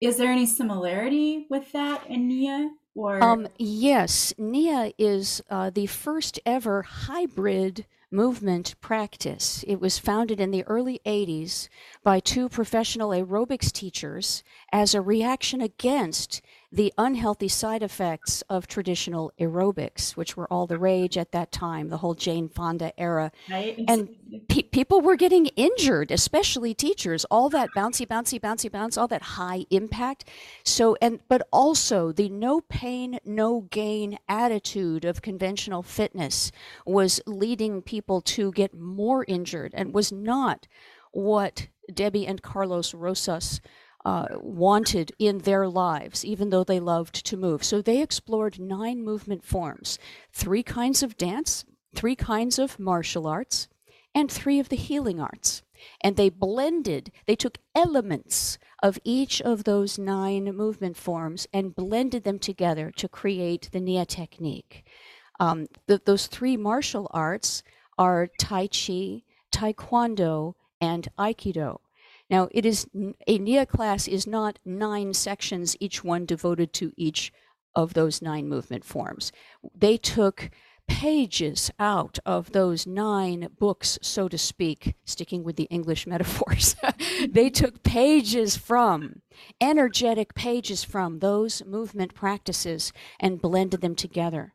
Is 0.00 0.16
there 0.16 0.30
any 0.30 0.46
similarity 0.46 1.46
with 1.48 1.72
that 1.72 2.06
in 2.08 2.28
Nia? 2.28 2.70
Or 2.94 3.22
um, 3.22 3.48
yes, 3.58 4.32
Nia 4.38 4.92
is 4.98 5.42
uh, 5.50 5.70
the 5.70 5.86
first 5.86 6.38
ever 6.46 6.82
hybrid 6.82 7.86
movement 8.14 8.76
practice. 8.80 9.64
It 9.66 9.80
was 9.80 9.98
founded 9.98 10.40
in 10.40 10.52
the 10.52 10.62
early 10.64 11.00
80s 11.04 11.68
by 12.04 12.20
two 12.20 12.48
professional 12.48 13.10
aerobics 13.10 13.72
teachers 13.72 14.44
as 14.72 14.94
a 14.94 15.00
reaction 15.00 15.60
against 15.60 16.40
the 16.74 16.92
unhealthy 16.98 17.46
side 17.46 17.84
effects 17.84 18.42
of 18.50 18.66
traditional 18.66 19.32
aerobics, 19.38 20.16
which 20.16 20.36
were 20.36 20.52
all 20.52 20.66
the 20.66 20.76
rage 20.76 21.16
at 21.16 21.30
that 21.30 21.52
time, 21.52 21.88
the 21.88 21.98
whole 21.98 22.14
Jane 22.14 22.48
Fonda 22.48 22.92
era. 23.00 23.30
Right. 23.48 23.84
And 23.86 24.08
pe- 24.48 24.62
people 24.62 25.00
were 25.00 25.14
getting 25.14 25.46
injured, 25.54 26.10
especially 26.10 26.74
teachers, 26.74 27.24
all 27.26 27.48
that 27.50 27.70
bouncy, 27.76 28.04
bouncy, 28.08 28.40
bouncy, 28.40 28.68
bounce, 28.68 28.98
all 28.98 29.06
that 29.06 29.22
high 29.22 29.66
impact. 29.70 30.28
So, 30.64 30.96
and, 31.00 31.20
but 31.28 31.46
also 31.52 32.10
the 32.10 32.28
no 32.28 32.60
pain, 32.62 33.20
no 33.24 33.68
gain 33.70 34.18
attitude 34.28 35.04
of 35.04 35.22
conventional 35.22 35.84
fitness 35.84 36.50
was 36.84 37.20
leading 37.24 37.82
people 37.82 38.20
to 38.22 38.50
get 38.50 38.74
more 38.74 39.24
injured 39.28 39.72
and 39.76 39.94
was 39.94 40.10
not 40.10 40.66
what 41.12 41.68
Debbie 41.92 42.26
and 42.26 42.42
Carlos 42.42 42.94
Rosas 42.94 43.60
uh, 44.04 44.26
wanted 44.40 45.12
in 45.18 45.38
their 45.38 45.66
lives, 45.66 46.24
even 46.24 46.50
though 46.50 46.64
they 46.64 46.80
loved 46.80 47.24
to 47.26 47.36
move. 47.36 47.64
So 47.64 47.80
they 47.80 48.02
explored 48.02 48.60
nine 48.60 49.02
movement 49.02 49.44
forms 49.44 49.98
three 50.32 50.62
kinds 50.62 51.02
of 51.02 51.16
dance, 51.16 51.64
three 51.94 52.16
kinds 52.16 52.58
of 52.58 52.78
martial 52.78 53.26
arts, 53.26 53.68
and 54.14 54.30
three 54.30 54.60
of 54.60 54.68
the 54.68 54.76
healing 54.76 55.20
arts. 55.20 55.62
And 56.00 56.16
they 56.16 56.28
blended, 56.28 57.12
they 57.26 57.36
took 57.36 57.58
elements 57.74 58.58
of 58.82 58.98
each 59.04 59.40
of 59.42 59.64
those 59.64 59.98
nine 59.98 60.44
movement 60.54 60.96
forms 60.96 61.46
and 61.52 61.74
blended 61.74 62.24
them 62.24 62.38
together 62.38 62.90
to 62.96 63.08
create 63.08 63.70
the 63.72 63.80
Nia 63.80 64.06
technique. 64.06 64.84
Um, 65.40 65.66
the, 65.86 66.00
those 66.04 66.26
three 66.26 66.56
martial 66.56 67.10
arts 67.10 67.62
are 67.98 68.28
Tai 68.38 68.68
Chi, 68.68 69.22
Taekwondo, 69.52 70.54
and 70.80 71.08
Aikido. 71.18 71.78
Now, 72.30 72.48
it 72.52 72.64
is 72.64 72.86
a 73.26 73.38
NIA 73.38 73.66
class 73.66 74.08
is 74.08 74.26
not 74.26 74.58
nine 74.64 75.12
sections, 75.14 75.76
each 75.80 76.02
one 76.02 76.24
devoted 76.24 76.72
to 76.74 76.92
each 76.96 77.32
of 77.74 77.94
those 77.94 78.22
nine 78.22 78.48
movement 78.48 78.84
forms. 78.84 79.32
They 79.74 79.96
took 79.96 80.50
pages 80.86 81.70
out 81.78 82.18
of 82.26 82.52
those 82.52 82.86
nine 82.86 83.48
books, 83.58 83.98
so 84.02 84.28
to 84.28 84.38
speak, 84.38 84.94
sticking 85.04 85.42
with 85.42 85.56
the 85.56 85.64
English 85.64 86.06
metaphors. 86.06 86.76
they 87.28 87.50
took 87.50 87.82
pages 87.82 88.56
from, 88.56 89.22
energetic 89.60 90.34
pages 90.34 90.84
from 90.84 91.18
those 91.18 91.64
movement 91.64 92.14
practices 92.14 92.92
and 93.18 93.40
blended 93.40 93.80
them 93.80 93.94
together. 93.94 94.54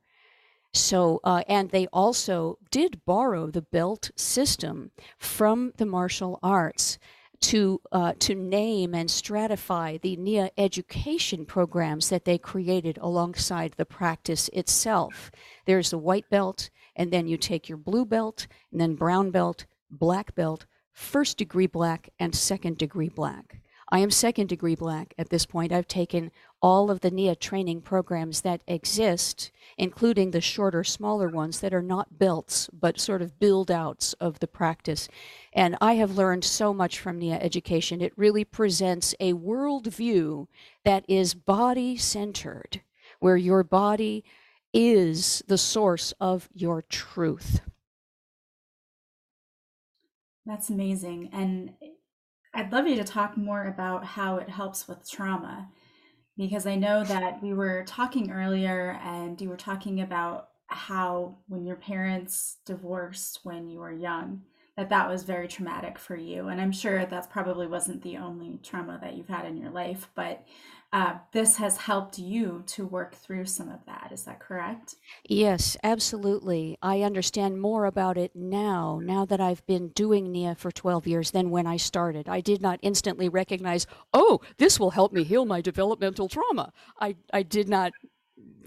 So, 0.72 1.20
uh, 1.24 1.42
and 1.48 1.72
they 1.72 1.88
also 1.88 2.60
did 2.70 3.04
borrow 3.04 3.48
the 3.48 3.64
belt 3.64 4.12
system 4.16 4.92
from 5.18 5.74
the 5.78 5.86
martial 5.86 6.40
arts 6.44 7.00
to 7.42 7.82
uh, 7.92 8.14
to 8.20 8.36
name 8.36 8.94
and 8.94 9.10
stratify 9.10 10.00
the 10.02 10.16
NIA 10.18 10.52
education 10.58 11.46
programs 11.46 12.10
that 12.10 12.26
they 12.26 12.38
created 12.38 12.98
alongside 13.02 13.74
the 13.78 13.86
practice 13.86 14.50
itself. 14.54 15.32
There's 15.66 15.92
the 15.92 15.98
white 15.98 16.30
belt, 16.30 16.70
and 16.96 17.12
then 17.12 17.28
you 17.28 17.38
take 17.38 17.70
your 17.70 17.78
blue 17.78 18.06
belt, 18.06 18.48
and 18.72 18.82
then 18.82 18.96
brown 18.96 19.32
belt, 19.32 19.66
black 19.90 20.36
belt, 20.36 20.66
first 20.92 21.38
degree 21.38 21.68
black, 21.68 22.10
and 22.20 22.36
second 22.36 22.78
degree 22.78 23.10
black. 23.10 23.62
I 23.92 24.00
am 24.00 24.12
second 24.12 24.48
degree 24.48 24.76
black 24.76 25.14
at 25.18 25.30
this 25.30 25.46
point. 25.46 25.72
I've 25.72 25.88
taken 25.88 26.32
all 26.62 26.92
of 26.92 27.00
the 27.00 27.10
NIA 27.10 27.36
training 27.36 27.82
programs 27.82 28.42
that 28.42 28.62
exist, 28.68 29.52
including 29.80 30.32
the 30.32 30.42
shorter, 30.42 30.84
smaller 30.84 31.30
ones 31.30 31.62
that 31.62 31.74
are 31.74 31.82
not 31.82 32.20
belts, 32.20 32.70
but 32.74 33.00
sort 33.00 33.22
of 33.22 33.40
build 33.40 33.72
outs 33.72 34.14
of 34.14 34.40
the 34.40 34.48
practice. 34.48 35.08
And 35.54 35.78
I 35.80 35.94
have 35.94 36.18
learned 36.18 36.44
so 36.44 36.74
much 36.74 37.00
from 37.00 37.18
NIA 37.18 37.40
education. 37.40 38.02
It 38.02 38.14
really 38.18 38.44
presents 38.44 39.16
a 39.20 39.34
worldview 39.34 40.48
that 40.84 41.06
is 41.08 41.34
body 41.34 41.96
centered, 41.96 42.82
where 43.20 43.38
your 43.38 43.64
body 43.64 44.26
is 44.74 45.42
the 45.48 45.58
source 45.58 46.14
of 46.20 46.50
your 46.54 46.82
truth. 46.82 47.62
That's 50.46 50.70
amazing. 50.70 51.30
And 51.32 51.74
I'd 52.54 52.72
love 52.72 52.86
you 52.86 52.96
to 52.98 53.04
talk 53.04 53.38
more 53.38 53.64
about 53.64 54.04
how 54.04 54.38
it 54.38 54.50
helps 54.50 54.88
with 54.88 55.10
trauma 55.10 55.70
because 56.40 56.66
I 56.66 56.76
know 56.76 57.04
that 57.04 57.44
we 57.44 57.54
were 57.54 57.84
talking 57.86 58.32
earlier 58.32 58.98
and 59.04 59.40
you 59.42 59.50
were 59.50 59.58
talking 59.58 60.00
about 60.00 60.48
how 60.68 61.36
when 61.50 61.66
your 61.66 61.76
parents 61.76 62.58
divorced 62.66 63.42
when 63.44 63.70
you 63.70 63.80
were 63.80 63.92
young 63.92 64.42
that 64.78 64.90
that 64.90 65.10
was 65.10 65.24
very 65.24 65.50
traumatic 65.50 66.00
for 66.00 66.16
you. 66.16 66.48
And 66.48 66.62
i'm 66.62 66.72
sure 66.72 67.06
that 67.06 67.30
probably 67.30 67.68
wasn't 67.68 68.02
the 68.02 68.16
only 68.16 68.60
trauma 68.64 68.98
that 69.02 69.16
you've 69.16 69.28
had 69.28 69.46
in 69.46 69.58
your 69.58 69.72
life 69.72 70.08
but 70.16 70.46
uh, 70.92 71.16
this 71.34 71.58
has 71.58 71.78
helped 71.78 72.18
you 72.18 72.64
to 72.66 72.86
work 72.86 73.14
through 73.14 73.46
some 73.46 73.70
of 73.70 73.86
that. 73.86 74.10
Is 74.12 74.24
that 74.24 74.40
correct? 74.40 74.96
Yes, 75.24 75.78
absolutely. 75.84 76.78
I 76.82 77.04
understand 77.04 77.62
more 77.62 77.86
about 77.86 78.18
it 78.18 78.36
now, 78.36 79.00
now 79.04 79.24
that 79.26 79.40
I've 79.40 79.66
been 79.68 79.90
doing 79.90 80.32
NIA 80.32 80.56
for 80.56 80.72
12 80.72 81.06
years 81.06 81.32
than 81.32 81.52
when 81.52 81.68
I 81.68 81.78
started. 81.78 82.28
I 82.28 82.42
did 82.42 82.62
not 82.62 82.80
instantly 82.82 83.30
recognize, 83.30 83.86
oh, 84.14 84.42
this 84.58 84.80
will 84.80 84.92
help 84.92 85.14
me 85.14 85.24
heal 85.24 85.46
my 85.46 85.62
developmental 85.62 86.28
trauma. 86.28 86.74
I, 87.00 87.16
I 87.32 87.44
did 87.44 87.70
not 87.70 87.92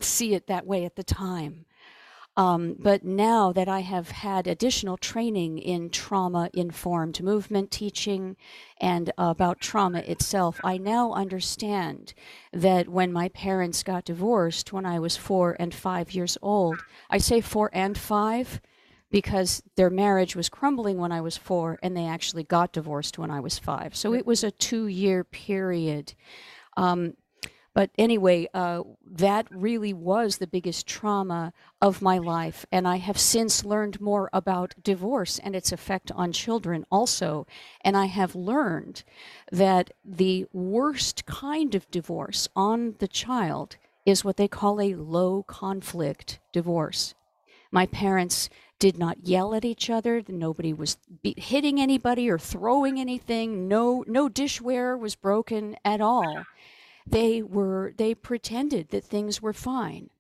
see 0.00 0.35
it 0.35 0.47
that 0.47 0.67
way 0.67 0.85
at 0.85 0.95
the 0.95 1.05
time. 1.05 1.67
Um, 2.37 2.77
but 2.79 3.05
now 3.05 3.53
that 3.53 3.69
I 3.69 3.81
have 3.81 4.11
had 4.11 4.47
additional 4.47 4.97
training 4.97 5.59
in 5.59 5.91
trauma 5.91 6.49
informed 6.55 7.23
movement 7.23 7.71
teaching 7.71 8.37
and 8.81 9.12
about 9.19 9.61
trauma 9.61 9.99
itself, 9.99 10.59
I 10.65 10.79
now 10.79 11.12
understand 11.12 12.15
that 12.53 12.89
when 12.89 13.12
my 13.12 13.29
parents 13.29 13.83
got 13.83 14.07
divorced 14.07 14.73
when 14.73 14.87
I 14.87 14.99
was 14.99 15.17
four 15.17 15.57
and 15.61 15.75
five 15.75 16.12
years 16.12 16.39
old, 16.41 16.83
I 17.11 17.19
say 17.19 17.43
four 17.43 17.69
and 17.73 17.99
five 17.99 18.62
because 19.11 19.62
their 19.77 19.91
marriage 19.91 20.35
was 20.35 20.49
crumbling 20.49 20.97
when 20.97 21.12
I 21.12 21.21
was 21.21 21.37
four 21.37 21.79
and 21.83 21.95
they 21.95 22.07
actually 22.07 22.45
got 22.45 22.73
divorced 22.73 23.19
when 23.19 23.31
I 23.31 23.41
was 23.41 23.59
five. 23.59 23.95
So 23.95 24.15
it 24.15 24.25
was 24.25 24.43
a 24.43 24.51
two 24.51 24.87
year 24.87 25.23
period. 25.23 26.15
Um, 26.79 27.12
but 27.75 27.91
anyway, 27.97 28.49
uh, 28.52 28.83
that 29.07 29.47
really 29.50 29.95
was 29.95 30.37
the 30.37 30.47
biggest 30.47 30.87
trauma 30.87 31.52
of 31.81 32.02
my 32.02 32.19
life. 32.19 32.67
And 32.71 32.87
I 32.87 32.97
have 32.97 33.19
since 33.19 33.64
learned 33.64 34.00
more 34.00 34.29
about 34.33 34.75
divorce 34.83 35.38
and 35.38 35.57
its 35.57 35.73
effect 35.73 36.12
on 36.12 36.33
children 36.33 36.85
also. 36.91 37.47
And 37.81 37.97
I 37.97 38.07
have 38.07 38.35
learned 38.35 39.05
that 39.50 39.93
the 40.05 40.47
worst 40.52 41.25
kind 41.25 41.75
of 41.75 41.91
divorce 41.91 42.47
on 42.55 42.97
the 42.99 43.09
child 43.09 43.76
is 44.05 44.25
what 44.25 44.37
they 44.37 44.49
call 44.49 44.81
a 44.81 44.95
low 44.95 45.43
conflict 45.43 46.41
divorce. 46.52 47.14
My 47.71 47.87
parents 47.87 48.50
did 48.79 48.99
not 48.99 49.26
yell 49.26 49.55
at 49.55 49.64
each 49.64 49.88
other. 49.88 50.23
Nobody 50.29 50.75
was 50.75 50.99
be- 51.23 51.37
hitting 51.38 51.81
anybody 51.81 52.29
or 52.29 52.38
throwing 52.38 52.99
anything. 53.00 53.67
No, 53.69 54.05
no 54.07 54.29
dishware 54.29 54.99
was 54.99 55.14
broken 55.14 55.76
at 55.85 56.00
all 56.00 56.45
they 57.06 57.42
were 57.42 57.92
they 57.97 58.14
pretended 58.14 58.90
that 58.90 59.04
things 59.04 59.42
were 59.42 59.52
fine 59.52 60.11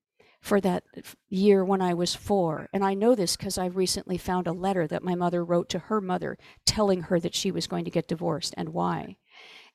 for 0.40 0.60
that 0.60 0.82
year 1.28 1.64
when 1.64 1.80
I 1.80 1.94
was 1.94 2.16
four. 2.16 2.68
And 2.72 2.84
I 2.84 2.94
know 2.94 3.14
this 3.14 3.36
because 3.36 3.58
I 3.58 3.66
recently 3.66 4.18
found 4.18 4.48
a 4.48 4.52
letter 4.52 4.88
that 4.88 5.04
my 5.04 5.14
mother 5.14 5.44
wrote 5.44 5.68
to 5.70 5.78
her 5.78 6.00
mother 6.00 6.36
telling 6.66 7.02
her 7.02 7.20
that 7.20 7.34
she 7.34 7.52
was 7.52 7.68
going 7.68 7.84
to 7.84 7.92
get 7.92 8.08
divorced 8.08 8.52
and 8.56 8.70
why. 8.70 9.16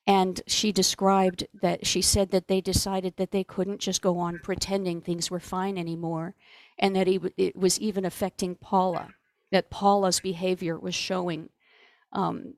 And 0.06 0.40
she 0.46 0.70
described 0.70 1.46
that 1.60 1.86
she 1.86 2.02
said 2.02 2.30
that 2.30 2.48
they 2.48 2.60
decided 2.60 3.16
that 3.16 3.30
they 3.30 3.44
couldn't 3.44 3.80
just 3.80 4.02
go 4.02 4.18
on 4.18 4.40
pretending 4.42 5.00
things 5.00 5.30
were 5.30 5.40
fine 5.40 5.76
anymore, 5.76 6.34
and 6.78 6.94
that 6.96 7.08
it 7.08 7.56
was 7.56 7.78
even 7.78 8.04
affecting 8.04 8.54
Paula, 8.54 9.08
that 9.50 9.70
Paula's 9.70 10.20
behavior 10.20 10.78
was 10.78 10.94
showing 10.94 11.50
um, 12.12 12.54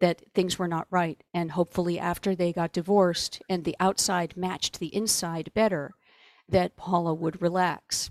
that 0.00 0.22
things 0.34 0.58
were 0.58 0.68
not 0.68 0.86
right. 0.90 1.22
And 1.34 1.52
hopefully, 1.52 1.98
after 1.98 2.34
they 2.34 2.52
got 2.52 2.72
divorced 2.72 3.42
and 3.48 3.64
the 3.64 3.76
outside 3.80 4.36
matched 4.36 4.78
the 4.78 4.94
inside 4.94 5.50
better, 5.54 5.94
that 6.48 6.76
Paula 6.76 7.14
would 7.14 7.42
relax. 7.42 8.10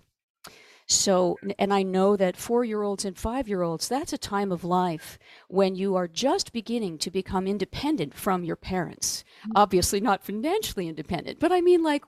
So, 0.89 1.37
and 1.59 1.73
I 1.73 1.83
know 1.83 2.15
that 2.15 2.37
four 2.37 2.63
year 2.63 2.81
olds 2.81 3.03
and 3.03 3.17
five 3.17 3.49
year 3.49 3.61
olds, 3.61 3.89
that's 3.89 4.13
a 4.13 4.17
time 4.17 4.53
of 4.53 4.63
life 4.63 5.19
when 5.49 5.75
you 5.75 5.95
are 5.97 6.07
just 6.07 6.53
beginning 6.53 6.97
to 6.99 7.11
become 7.11 7.45
independent 7.45 8.13
from 8.13 8.45
your 8.45 8.55
parents. 8.55 9.25
Mm-hmm. 9.41 9.51
Obviously, 9.55 9.99
not 9.99 10.23
financially 10.23 10.87
independent, 10.87 11.39
but 11.39 11.51
I 11.51 11.59
mean 11.59 11.83
like 11.83 12.03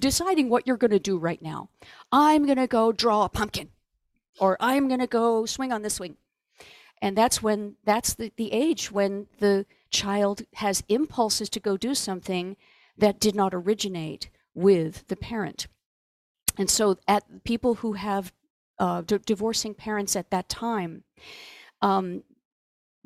deciding 0.00 0.48
what 0.48 0.66
you're 0.66 0.78
going 0.78 0.92
to 0.92 0.98
do 0.98 1.18
right 1.18 1.42
now. 1.42 1.68
I'm 2.10 2.46
going 2.46 2.56
to 2.56 2.66
go 2.66 2.90
draw 2.90 3.24
a 3.24 3.28
pumpkin, 3.28 3.68
or 4.40 4.56
I'm 4.60 4.88
going 4.88 5.00
to 5.00 5.06
go 5.06 5.44
swing 5.44 5.70
on 5.70 5.82
the 5.82 5.90
swing 5.90 6.16
and 7.02 7.16
that's 7.16 7.42
when 7.42 7.76
that's 7.84 8.14
the, 8.14 8.32
the 8.36 8.52
age 8.52 8.90
when 8.90 9.26
the 9.38 9.66
child 9.90 10.42
has 10.54 10.82
impulses 10.88 11.48
to 11.50 11.60
go 11.60 11.76
do 11.76 11.94
something 11.94 12.56
that 12.98 13.20
did 13.20 13.34
not 13.34 13.54
originate 13.54 14.30
with 14.54 15.06
the 15.08 15.16
parent. 15.16 15.66
And 16.58 16.70
so 16.70 16.98
at 17.06 17.44
people 17.44 17.76
who 17.76 17.92
have 17.94 18.32
uh, 18.78 19.02
d- 19.02 19.18
divorcing 19.24 19.74
parents 19.74 20.16
at 20.16 20.30
that 20.30 20.48
time 20.48 21.04
um, 21.82 22.22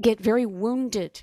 get 0.01 0.21
very 0.21 0.47
wounded 0.47 1.23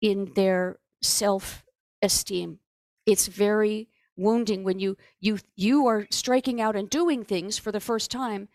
in 0.00 0.32
their 0.34 0.78
self-esteem. 1.02 2.58
It's 3.04 3.26
very 3.26 3.88
wounding 4.16 4.64
when 4.64 4.78
you 4.78 4.96
you 5.20 5.38
you 5.54 5.86
are 5.86 6.06
striking 6.10 6.60
out 6.60 6.74
and 6.74 6.88
doing 6.88 7.24
things 7.24 7.58
for 7.58 7.70
the 7.70 7.80
first 7.80 8.10
time 8.10 8.48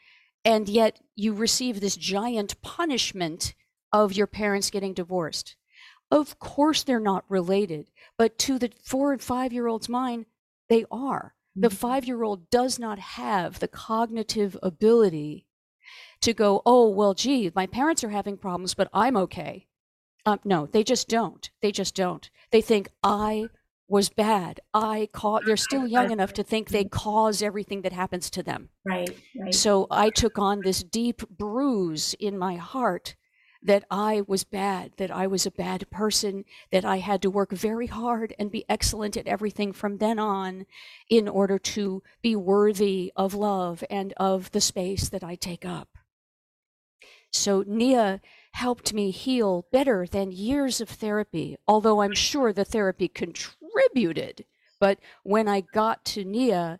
and 0.43 0.67
yet 0.67 0.99
you 1.15 1.33
receive 1.33 1.79
this 1.79 1.95
giant 1.95 2.61
punishment 2.61 3.53
of 3.91 4.13
your 4.13 4.27
parents 4.27 4.69
getting 4.69 4.93
divorced. 4.93 5.55
Of 6.09 6.39
course, 6.39 6.83
they're 6.83 6.99
not 6.99 7.25
related, 7.29 7.89
but 8.17 8.37
to 8.39 8.59
the 8.59 8.71
four 8.83 9.13
and 9.13 9.21
five 9.21 9.53
year 9.53 9.67
old's 9.67 9.89
mind, 9.89 10.25
they 10.69 10.85
are. 10.91 11.35
The 11.55 11.67
mm-hmm. 11.67 11.75
five 11.75 12.05
year 12.05 12.23
old 12.23 12.49
does 12.49 12.79
not 12.79 12.99
have 12.99 13.59
the 13.59 13.67
cognitive 13.67 14.57
ability 14.61 15.45
to 16.21 16.33
go, 16.33 16.61
oh, 16.65 16.89
well, 16.89 17.13
gee, 17.13 17.51
my 17.55 17.65
parents 17.65 18.03
are 18.03 18.09
having 18.09 18.37
problems, 18.37 18.73
but 18.73 18.89
I'm 18.93 19.17
okay. 19.17 19.67
Um, 20.25 20.39
no, 20.43 20.67
they 20.67 20.83
just 20.83 21.07
don't. 21.07 21.49
They 21.61 21.71
just 21.71 21.95
don't. 21.95 22.29
They 22.51 22.61
think, 22.61 22.89
I 23.03 23.47
was 23.91 24.09
bad. 24.09 24.61
I 24.73 25.09
caught, 25.11 25.45
they're 25.45 25.57
still 25.57 25.85
young 25.85 26.11
enough 26.15 26.31
to 26.33 26.43
think 26.43 26.69
they 26.69 26.85
cause 26.85 27.43
everything 27.43 27.81
that 27.81 27.91
happens 27.91 28.29
to 28.31 28.41
them. 28.41 28.69
Right, 28.85 29.09
right. 29.37 29.53
So 29.53 29.85
I 29.91 30.09
took 30.09 30.39
on 30.39 30.61
this 30.61 30.81
deep 30.81 31.27
bruise 31.29 32.15
in 32.19 32.37
my 32.37 32.55
heart 32.55 33.15
that 33.61 33.83
I 33.91 34.23
was 34.25 34.45
bad, 34.45 34.93
that 34.97 35.11
I 35.11 35.27
was 35.27 35.45
a 35.45 35.51
bad 35.51 35.89
person, 35.91 36.45
that 36.71 36.85
I 36.85 36.97
had 36.97 37.21
to 37.21 37.29
work 37.29 37.51
very 37.51 37.87
hard 37.87 38.33
and 38.39 38.49
be 38.49 38.65
excellent 38.69 39.17
at 39.17 39.27
everything 39.27 39.73
from 39.73 39.97
then 39.97 40.17
on 40.17 40.65
in 41.09 41.27
order 41.27 41.59
to 41.59 42.01
be 42.21 42.35
worthy 42.35 43.11
of 43.15 43.33
love 43.33 43.83
and 43.89 44.13
of 44.17 44.51
the 44.51 44.61
space 44.61 45.09
that 45.09 45.23
I 45.23 45.35
take 45.35 45.65
up. 45.65 45.89
So 47.31 47.63
Nia 47.67 48.21
helped 48.53 48.93
me 48.93 49.11
heal 49.11 49.65
better 49.71 50.05
than 50.05 50.31
years 50.31 50.81
of 50.81 50.89
therapy, 50.89 51.57
although 51.67 52.01
I'm 52.01 52.15
sure 52.15 52.51
the 52.51 52.65
therapy 52.65 53.07
contributed. 53.71 54.45
But 54.79 54.99
when 55.23 55.47
I 55.47 55.61
got 55.61 56.03
to 56.05 56.23
Nia, 56.23 56.79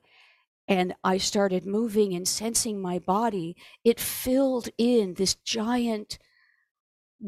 and 0.68 0.94
I 1.04 1.18
started 1.18 1.66
moving 1.66 2.14
and 2.14 2.28
sensing 2.28 2.82
my 2.82 2.98
body, 3.00 3.58
it 3.84 4.00
filled 4.00 4.70
in 4.78 5.16
this 5.16 5.36
giant 5.36 6.18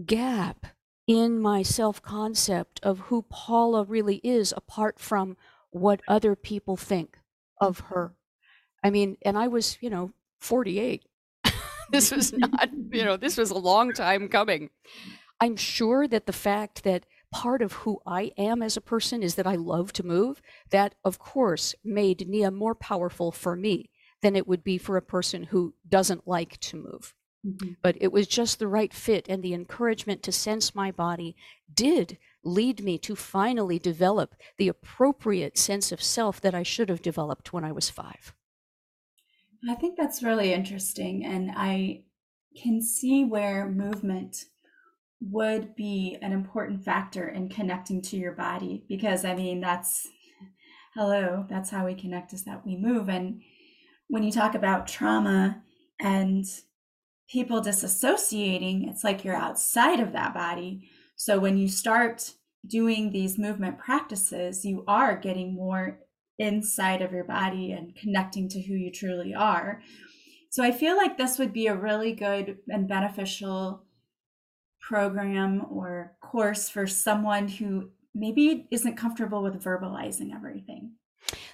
gap 0.05 0.67
in 1.07 1.39
my 1.39 1.61
self 1.61 2.01
concept 2.01 2.79
of 2.83 2.99
who 2.99 3.23
Paula 3.23 3.83
really 3.83 4.21
is, 4.23 4.53
apart 4.55 4.99
from 4.99 5.35
what 5.71 6.01
other 6.07 6.35
people 6.35 6.77
think 6.77 7.17
of 7.59 7.79
her. 7.91 8.13
I 8.83 8.89
mean, 8.89 9.17
and 9.23 9.37
I 9.37 9.47
was, 9.47 9.77
you 9.81 9.89
know, 9.89 10.13
48. 10.39 11.03
this 11.91 12.11
was 12.11 12.31
not, 12.33 12.69
you 12.91 13.03
know, 13.03 13.17
this 13.17 13.37
was 13.37 13.51
a 13.51 13.57
long 13.57 13.91
time 13.91 14.29
coming. 14.29 14.69
I'm 15.41 15.57
sure 15.57 16.07
that 16.07 16.25
the 16.27 16.33
fact 16.33 16.83
that 16.85 17.05
part 17.33 17.63
of 17.63 17.73
who 17.73 17.99
I 18.05 18.31
am 18.37 18.61
as 18.61 18.77
a 18.77 18.81
person 18.81 19.23
is 19.23 19.35
that 19.35 19.47
I 19.47 19.55
love 19.55 19.91
to 19.93 20.05
move, 20.05 20.41
that 20.69 20.93
of 21.03 21.17
course 21.17 21.73
made 21.83 22.29
Nia 22.29 22.51
more 22.51 22.75
powerful 22.75 23.31
for 23.31 23.55
me 23.55 23.89
than 24.21 24.35
it 24.35 24.47
would 24.47 24.63
be 24.63 24.77
for 24.77 24.95
a 24.95 25.01
person 25.01 25.43
who 25.43 25.73
doesn't 25.89 26.27
like 26.27 26.59
to 26.59 26.77
move. 26.77 27.15
Mm-hmm. 27.45 27.73
But 27.81 27.97
it 27.99 28.11
was 28.11 28.27
just 28.27 28.59
the 28.59 28.67
right 28.67 28.93
fit, 28.93 29.25
and 29.27 29.43
the 29.43 29.53
encouragement 29.53 30.23
to 30.23 30.31
sense 30.31 30.75
my 30.75 30.91
body 30.91 31.35
did 31.73 32.17
lead 32.43 32.83
me 32.83 32.97
to 32.99 33.15
finally 33.15 33.79
develop 33.79 34.35
the 34.57 34.67
appropriate 34.67 35.57
sense 35.57 35.91
of 35.91 36.01
self 36.01 36.39
that 36.39 36.53
I 36.53 36.63
should 36.63 36.89
have 36.89 37.01
developed 37.01 37.51
when 37.51 37.63
I 37.63 37.71
was 37.71 37.89
five. 37.89 38.33
I 39.69 39.75
think 39.75 39.97
that's 39.97 40.23
really 40.23 40.53
interesting. 40.53 41.25
And 41.25 41.51
I 41.55 42.03
can 42.61 42.81
see 42.81 43.23
where 43.23 43.67
movement 43.67 44.45
would 45.31 45.75
be 45.75 46.17
an 46.21 46.31
important 46.31 46.83
factor 46.83 47.27
in 47.27 47.49
connecting 47.49 48.01
to 48.01 48.17
your 48.17 48.33
body 48.33 48.83
because 48.89 49.23
I 49.23 49.35
mean, 49.35 49.61
that's 49.61 50.07
hello, 50.95 51.45
that's 51.49 51.69
how 51.69 51.85
we 51.85 51.95
connect 51.95 52.33
is 52.33 52.43
that 52.43 52.65
we 52.65 52.75
move. 52.75 53.09
And 53.09 53.41
when 54.07 54.23
you 54.23 54.31
talk 54.31 54.53
about 54.53 54.87
trauma 54.87 55.63
and 55.99 56.45
people 57.29 57.61
disassociating, 57.61 58.89
it's 58.89 59.03
like 59.03 59.23
you're 59.23 59.35
outside 59.35 59.99
of 59.99 60.13
that 60.13 60.33
body. 60.33 60.89
So 61.15 61.39
when 61.39 61.57
you 61.57 61.67
start 61.67 62.33
doing 62.67 63.11
these 63.11 63.39
movement 63.39 63.79
practices, 63.79 64.65
you 64.65 64.83
are 64.87 65.17
getting 65.17 65.55
more 65.55 65.99
inside 66.37 67.01
of 67.01 67.11
your 67.11 67.23
body 67.23 67.71
and 67.71 67.95
connecting 67.95 68.49
to 68.49 68.61
who 68.61 68.73
you 68.73 68.91
truly 68.91 69.33
are. 69.33 69.81
So 70.49 70.63
I 70.63 70.71
feel 70.71 70.95
like 70.95 71.17
this 71.17 71.39
would 71.39 71.53
be 71.53 71.67
a 71.67 71.75
really 71.75 72.13
good 72.13 72.57
and 72.67 72.87
beneficial 72.87 73.85
program 74.83 75.65
or 75.69 76.15
course 76.21 76.69
for 76.69 76.85
someone 76.85 77.47
who 77.47 77.89
maybe 78.13 78.67
isn't 78.69 78.97
comfortable 78.97 79.41
with 79.41 79.63
verbalizing 79.63 80.35
everything. 80.35 80.91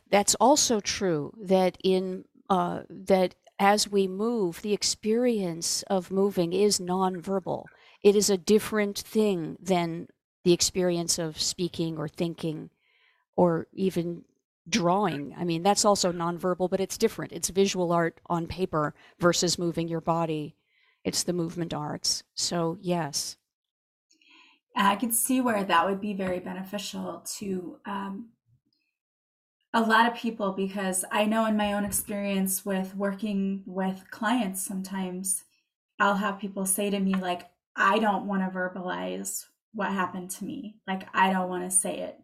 That's 0.10 0.36
also 0.36 0.80
true 0.80 1.34
that 1.42 1.78
in 1.84 2.26
uh, 2.50 2.82
that 2.90 3.36
as 3.60 3.88
we 3.88 4.08
move, 4.08 4.62
the 4.62 4.74
experience 4.74 5.84
of 5.84 6.12
moving 6.12 6.54
is 6.54 6.80
nonverbal. 6.80 7.66
It 8.02 8.16
is 8.16 8.30
a 8.30 8.38
different 8.38 8.98
thing 8.98 9.58
than 9.62 10.08
the 10.44 10.54
experience 10.54 11.20
of 11.20 11.40
speaking 11.40 11.98
or 11.98 12.08
thinking 12.08 12.70
or 13.36 13.68
even 13.74 14.24
drawing. 14.68 15.36
I 15.38 15.44
mean, 15.44 15.62
that's 15.62 15.86
also 15.86 16.12
nonverbal, 16.12 16.70
but 16.70 16.80
it's 16.80 16.98
different. 16.98 17.34
It's 17.34 17.50
visual 17.50 17.92
art 17.92 18.20
on 18.28 18.48
paper 18.48 18.96
versus 19.20 19.60
moving 19.60 19.88
your 19.88 20.02
body. 20.02 20.56
It's 21.04 21.24
the 21.24 21.34
movement 21.34 21.74
arts. 21.74 22.24
So, 22.36 22.78
yes. 22.82 23.38
I 24.76 24.96
could 24.96 25.14
see 25.14 25.42
where 25.42 25.64
that 25.64 25.86
would 25.86 26.00
be 26.00 26.14
very 26.14 26.40
beneficial 26.40 27.24
to 27.38 27.78
um, 27.86 28.30
a 29.74 29.82
lot 29.82 30.08
of 30.08 30.18
people 30.18 30.52
because 30.52 31.06
I 31.12 31.26
know 31.26 31.46
in 31.46 31.58
my 31.58 31.74
own 31.74 31.86
experience 31.86 32.66
with 32.66 32.96
working 32.96 33.64
with 33.66 34.10
clients, 34.10 34.66
sometimes 34.66 35.44
I'll 36.00 36.16
have 36.16 36.40
people 36.40 36.66
say 36.66 36.90
to 36.90 37.00
me, 37.00 37.14
like, 37.16 37.50
I 37.76 38.00
don't 38.00 38.26
want 38.26 38.44
to 38.44 38.58
verbalize 38.58 39.46
what 39.74 39.92
happened 39.92 40.32
to 40.32 40.46
me. 40.46 40.78
Like, 40.88 41.08
I 41.14 41.32
don't 41.32 41.50
want 41.50 41.70
to 41.70 41.76
say 41.76 42.00
it. 42.00 42.20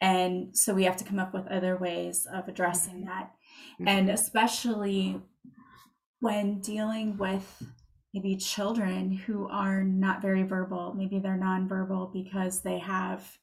And 0.00 0.56
so 0.56 0.74
we 0.74 0.84
have 0.84 0.96
to 0.96 1.04
come 1.04 1.18
up 1.18 1.34
with 1.34 1.46
other 1.48 1.76
ways 1.76 2.26
of 2.32 2.48
addressing 2.48 3.00
mm-hmm. 3.00 3.08
that. 3.08 3.32
Mm-hmm. 3.74 3.88
And 3.88 4.10
especially 4.10 5.20
when 6.20 6.60
dealing 6.60 7.16
with 7.16 7.62
maybe 8.14 8.36
children 8.36 9.12
who 9.12 9.48
are 9.48 9.82
not 9.82 10.22
very 10.22 10.42
verbal, 10.42 10.94
maybe 10.94 11.18
they're 11.18 11.38
nonverbal 11.38 12.12
because 12.12 12.62
they 12.62 12.78
have, 12.78 13.38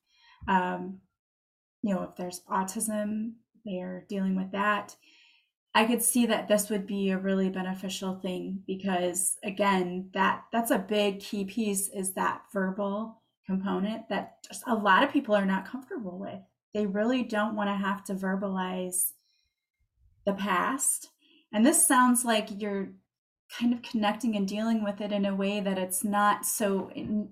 um, 0.48 1.00
you 1.82 1.94
know, 1.94 2.04
if 2.04 2.16
there's 2.16 2.42
autism, 2.50 3.34
they're 3.66 4.06
dealing 4.10 4.36
with 4.36 4.52
that. 4.52 4.96
I 5.74 5.86
could 5.86 6.02
see 6.02 6.26
that 6.26 6.48
this 6.48 6.70
would 6.70 6.88
be 6.88 7.12
a 7.12 7.18
really 7.18 7.50
beneficial 7.50 8.16
thing 8.16 8.64
because 8.66 9.38
again, 9.44 10.10
that 10.14 10.46
that's 10.52 10.72
a 10.72 10.80
big 10.80 11.20
key 11.20 11.46
piece 11.46 11.90
is 11.90 12.14
that 12.14 12.42
verbal 12.52 13.22
component 13.46 14.10
that 14.10 14.44
just 14.48 14.64
a 14.68 14.76
lot 14.76 15.04
of 15.04 15.12
people 15.12 15.36
are 15.36 15.46
not 15.46 15.68
comfortable 15.68 16.20
with. 16.20 16.40
They 16.74 16.86
really 16.86 17.24
don't 17.24 17.56
want 17.56 17.70
to 17.70 17.76
have 17.76 18.04
to 18.06 18.16
verbalize 18.16 19.12
the 20.26 20.34
past. 20.34 21.10
And 21.54 21.66
this 21.66 21.86
sounds 21.86 22.26
like 22.26 22.50
you're 22.62 22.90
kind 23.58 23.74
of 23.74 23.82
connecting 23.82 24.36
and 24.36 24.48
dealing 24.48 24.84
with 24.84 25.00
it 25.00 25.12
in 25.12 25.26
a 25.26 25.36
way 25.36 25.62
that 25.62 25.78
it's 25.78 26.04
not 26.04 26.46
so 26.46 26.92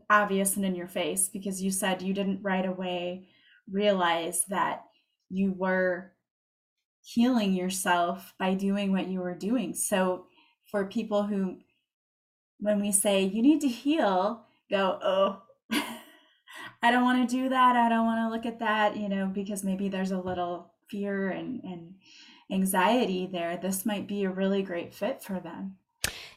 obvious 0.09 0.55
and 0.55 0.65
in 0.65 0.75
your 0.75 0.87
face 0.87 1.27
because 1.27 1.61
you 1.61 1.71
said 1.71 2.01
you 2.01 2.13
didn't 2.13 2.41
right 2.41 2.65
away 2.65 3.27
realize 3.69 4.45
that 4.45 4.85
you 5.29 5.51
were 5.51 6.13
healing 7.03 7.53
yourself 7.53 8.33
by 8.39 8.53
doing 8.53 8.91
what 8.91 9.07
you 9.07 9.19
were 9.19 9.35
doing. 9.35 9.73
So 9.73 10.27
for 10.71 10.85
people 10.85 11.23
who 11.23 11.57
when 12.59 12.79
we 12.79 12.91
say 12.91 13.23
you 13.23 13.41
need 13.41 13.61
to 13.61 13.67
heal, 13.67 14.45
go, 14.69 14.97
"Oh, 15.03 15.41
I 16.81 16.91
don't 16.91 17.03
want 17.03 17.29
to 17.29 17.35
do 17.35 17.49
that. 17.49 17.75
I 17.75 17.89
don't 17.89 18.05
want 18.05 18.19
to 18.19 18.35
look 18.35 18.45
at 18.45 18.59
that, 18.59 18.95
you 18.95 19.09
know, 19.09 19.27
because 19.27 19.63
maybe 19.63 19.89
there's 19.89 20.11
a 20.11 20.19
little 20.19 20.73
fear 20.89 21.29
and 21.29 21.61
and 21.63 21.95
anxiety 22.51 23.27
there. 23.31 23.57
This 23.57 23.85
might 23.85 24.07
be 24.07 24.23
a 24.23 24.29
really 24.29 24.61
great 24.61 24.93
fit 24.93 25.21
for 25.21 25.39
them. 25.39 25.77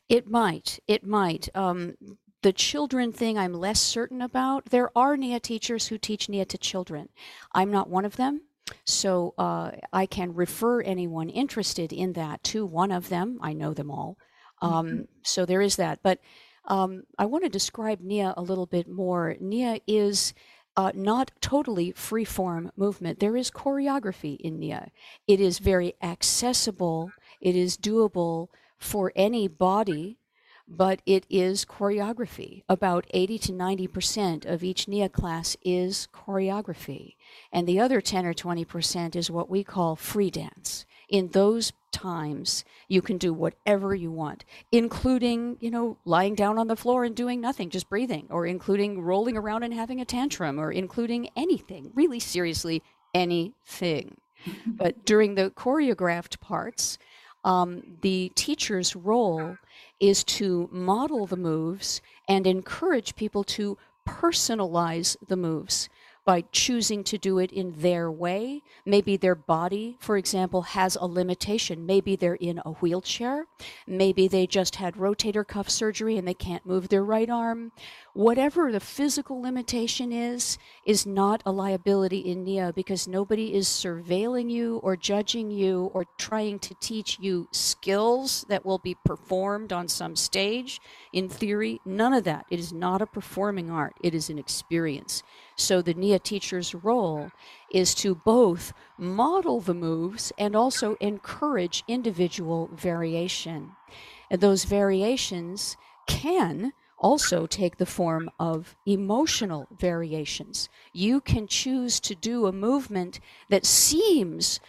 It 0.08 0.28
might. 0.28 0.80
It 0.86 1.04
might. 1.04 1.48
Um, 1.54 1.96
the 2.42 2.52
children 2.52 3.12
thing 3.12 3.36
I'm 3.36 3.52
less 3.52 3.80
certain 3.80 4.22
about. 4.22 4.66
There 4.66 4.90
are 4.96 5.16
NIA 5.16 5.40
teachers 5.40 5.88
who 5.88 5.98
teach 5.98 6.28
NIA 6.28 6.46
to 6.46 6.58
children. 6.58 7.08
I'm 7.52 7.70
not 7.70 7.90
one 7.90 8.04
of 8.04 8.16
them. 8.16 8.42
So 8.84 9.34
uh, 9.38 9.72
I 9.92 10.06
can 10.06 10.34
refer 10.34 10.82
anyone 10.82 11.30
interested 11.30 11.92
in 11.92 12.12
that 12.14 12.42
to 12.44 12.66
one 12.66 12.92
of 12.92 13.08
them. 13.08 13.38
I 13.40 13.54
know 13.54 13.74
them 13.74 13.90
all. 13.90 14.18
Um, 14.60 14.86
mm-hmm. 14.86 15.00
So 15.22 15.46
there 15.46 15.62
is 15.62 15.76
that. 15.76 16.00
But 16.02 16.20
um, 16.66 17.04
I 17.18 17.26
want 17.26 17.44
to 17.44 17.50
describe 17.50 18.00
NIA 18.00 18.34
a 18.36 18.42
little 18.42 18.66
bit 18.66 18.88
more. 18.88 19.36
NIA 19.40 19.80
is 19.86 20.34
uh, 20.78 20.92
not 20.94 21.32
totally 21.40 21.90
free 21.90 22.24
form 22.24 22.70
movement. 22.76 23.18
There 23.18 23.36
is 23.36 23.50
choreography 23.50 24.36
in 24.38 24.60
NIA. 24.60 24.92
It 25.26 25.40
is 25.40 25.58
very 25.58 25.94
accessible, 26.00 27.10
it 27.40 27.56
is 27.56 27.76
doable 27.76 28.46
for 28.78 29.10
any 29.16 29.48
body, 29.48 30.20
but 30.68 31.02
it 31.04 31.26
is 31.28 31.64
choreography. 31.64 32.62
About 32.68 33.06
80 33.10 33.38
to 33.40 33.52
90% 33.52 34.46
of 34.46 34.62
each 34.62 34.86
NIA 34.86 35.08
class 35.08 35.56
is 35.64 36.06
choreography. 36.14 37.16
And 37.50 37.66
the 37.66 37.80
other 37.80 38.00
10 38.00 38.24
or 38.24 38.32
20% 38.32 39.16
is 39.16 39.32
what 39.32 39.50
we 39.50 39.64
call 39.64 39.96
free 39.96 40.30
dance. 40.30 40.86
In 41.08 41.28
those 41.28 41.72
times, 41.90 42.64
you 42.86 43.00
can 43.00 43.18
do 43.18 43.32
whatever 43.32 43.94
you 43.94 44.10
want, 44.10 44.44
including, 44.70 45.56
you 45.60 45.70
know, 45.70 45.96
lying 46.04 46.34
down 46.34 46.58
on 46.58 46.68
the 46.68 46.76
floor 46.76 47.04
and 47.04 47.16
doing 47.16 47.40
nothing, 47.40 47.70
just 47.70 47.88
breathing, 47.88 48.26
or 48.30 48.46
including 48.46 49.00
rolling 49.00 49.36
around 49.36 49.62
and 49.62 49.72
having 49.72 50.00
a 50.00 50.04
tantrum, 50.04 50.60
or 50.60 50.70
including 50.70 51.30
anything, 51.34 51.90
really 51.94 52.20
seriously, 52.20 52.82
anything. 53.14 54.16
but 54.66 55.04
during 55.04 55.34
the 55.34 55.50
choreographed 55.50 56.40
parts, 56.40 56.98
um, 57.44 57.82
the 58.02 58.30
teacher's 58.34 58.94
role 58.94 59.56
is 60.00 60.22
to 60.24 60.68
model 60.70 61.26
the 61.26 61.36
moves 61.36 62.00
and 62.28 62.46
encourage 62.46 63.16
people 63.16 63.44
to 63.44 63.78
personalize 64.06 65.16
the 65.28 65.36
moves 65.36 65.88
by 66.28 66.44
choosing 66.52 67.02
to 67.02 67.16
do 67.16 67.38
it 67.38 67.50
in 67.50 67.72
their 67.78 68.10
way. 68.10 68.62
Maybe 68.84 69.16
their 69.16 69.34
body, 69.34 69.96
for 69.98 70.18
example, 70.18 70.60
has 70.60 70.94
a 70.94 71.06
limitation. 71.06 71.86
Maybe 71.86 72.16
they're 72.16 72.34
in 72.34 72.60
a 72.66 72.72
wheelchair. 72.72 73.46
Maybe 73.86 74.28
they 74.28 74.46
just 74.46 74.76
had 74.76 74.96
rotator 74.96 75.48
cuff 75.48 75.70
surgery 75.70 76.18
and 76.18 76.28
they 76.28 76.34
can't 76.34 76.66
move 76.66 76.90
their 76.90 77.02
right 77.02 77.30
arm. 77.30 77.72
Whatever 78.12 78.70
the 78.70 78.78
physical 78.78 79.40
limitation 79.40 80.12
is, 80.12 80.58
is 80.84 81.06
not 81.06 81.42
a 81.46 81.50
liability 81.50 82.18
in 82.18 82.44
NIA 82.44 82.74
because 82.74 83.08
nobody 83.08 83.54
is 83.54 83.66
surveilling 83.66 84.50
you 84.50 84.76
or 84.82 84.96
judging 84.96 85.50
you 85.50 85.90
or 85.94 86.04
trying 86.18 86.58
to 86.58 86.74
teach 86.74 87.16
you 87.18 87.48
skills 87.52 88.44
that 88.50 88.66
will 88.66 88.78
be 88.78 88.96
performed 89.02 89.72
on 89.72 89.88
some 89.88 90.14
stage. 90.14 90.78
In 91.10 91.30
theory, 91.30 91.80
none 91.86 92.12
of 92.12 92.24
that. 92.24 92.44
It 92.50 92.58
is 92.58 92.70
not 92.70 93.00
a 93.00 93.06
performing 93.06 93.70
art, 93.70 93.94
it 94.02 94.14
is 94.14 94.28
an 94.28 94.38
experience. 94.38 95.22
So 95.58 95.82
the 95.82 95.92
NIA 95.92 96.20
teacher's 96.20 96.72
role 96.72 97.32
is 97.72 97.92
to 97.96 98.14
both 98.14 98.72
model 98.96 99.60
the 99.60 99.74
moves 99.74 100.32
and 100.38 100.54
also 100.54 100.94
encourage 101.00 101.82
individual 101.88 102.70
variation. 102.72 103.72
And 104.30 104.40
those 104.40 104.64
variations 104.64 105.76
can 106.06 106.72
also 106.96 107.46
take 107.46 107.76
the 107.76 107.86
form 107.86 108.30
of 108.38 108.76
emotional 108.86 109.66
variations. 109.78 110.68
You 110.92 111.20
can 111.20 111.48
choose 111.48 111.98
to 112.00 112.14
do 112.14 112.46
a 112.46 112.52
movement 112.52 113.18
that 113.50 113.66
seems 113.66 114.60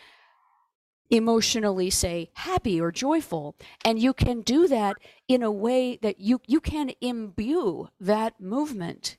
emotionally 1.12 1.90
say 1.90 2.30
happy 2.36 2.80
or 2.80 2.92
joyful 2.92 3.56
and 3.84 3.98
you 3.98 4.14
can 4.14 4.42
do 4.42 4.68
that 4.68 4.96
in 5.28 5.42
a 5.42 5.52
way 5.52 5.98
that 6.04 6.20
you 6.20 6.40
you 6.46 6.62
can 6.62 6.92
imbue 7.02 7.90
that 8.00 8.40
movement 8.40 9.18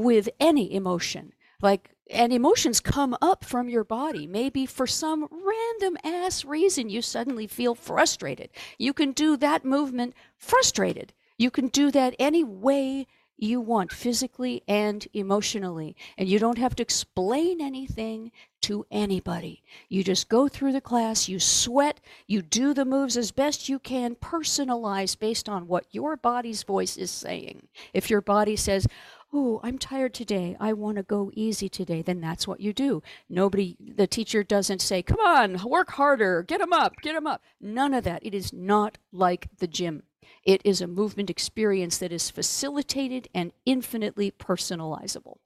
with 0.00 0.28
any 0.40 0.74
emotion. 0.74 1.32
Like, 1.60 1.90
and 2.10 2.32
emotions 2.32 2.80
come 2.80 3.16
up 3.22 3.44
from 3.44 3.68
your 3.68 3.84
body. 3.84 4.26
Maybe 4.26 4.66
for 4.66 4.86
some 4.86 5.28
random 5.30 5.96
ass 6.04 6.44
reason 6.44 6.90
you 6.90 7.00
suddenly 7.00 7.46
feel 7.46 7.74
frustrated. 7.74 8.50
You 8.78 8.92
can 8.92 9.12
do 9.12 9.36
that 9.38 9.64
movement 9.64 10.14
frustrated. 10.36 11.12
You 11.38 11.50
can 11.50 11.68
do 11.68 11.90
that 11.90 12.14
any 12.18 12.44
way 12.44 13.06
you 13.36 13.60
want 13.60 13.92
physically 13.92 14.62
and 14.68 15.06
emotionally. 15.12 15.96
And 16.16 16.28
you 16.28 16.38
don't 16.38 16.58
have 16.58 16.76
to 16.76 16.82
explain 16.82 17.60
anything 17.60 18.30
to 18.62 18.86
anybody. 18.90 19.62
You 19.88 20.04
just 20.04 20.28
go 20.28 20.46
through 20.48 20.72
the 20.72 20.80
class, 20.80 21.28
you 21.28 21.40
sweat, 21.40 22.00
you 22.26 22.42
do 22.42 22.72
the 22.72 22.84
moves 22.84 23.16
as 23.16 23.32
best 23.32 23.68
you 23.68 23.78
can, 23.78 24.14
personalize 24.14 25.18
based 25.18 25.48
on 25.48 25.66
what 25.66 25.86
your 25.90 26.16
body's 26.16 26.62
voice 26.62 26.96
is 26.96 27.10
saying. 27.10 27.66
If 27.92 28.08
your 28.08 28.20
body 28.20 28.56
says, 28.56 28.86
Oh, 29.36 29.58
I'm 29.64 29.78
tired 29.78 30.14
today. 30.14 30.56
I 30.60 30.72
want 30.74 30.96
to 30.96 31.02
go 31.02 31.32
easy 31.34 31.68
today. 31.68 32.02
Then 32.02 32.20
that's 32.20 32.46
what 32.46 32.60
you 32.60 32.72
do. 32.72 33.02
Nobody, 33.28 33.76
the 33.80 34.06
teacher 34.06 34.44
doesn't 34.44 34.80
say, 34.80 35.02
Come 35.02 35.18
on, 35.18 35.60
work 35.64 35.90
harder, 35.90 36.44
get 36.44 36.60
them 36.60 36.72
up, 36.72 36.94
get 37.02 37.14
them 37.14 37.26
up. 37.26 37.42
None 37.60 37.94
of 37.94 38.04
that. 38.04 38.24
It 38.24 38.32
is 38.32 38.52
not 38.52 38.98
like 39.10 39.48
the 39.58 39.66
gym. 39.66 40.04
It 40.44 40.62
is 40.64 40.80
a 40.80 40.86
movement 40.86 41.30
experience 41.30 41.98
that 41.98 42.12
is 42.12 42.30
facilitated 42.30 43.26
and 43.34 43.50
infinitely 43.66 44.30
personalizable. 44.30 45.38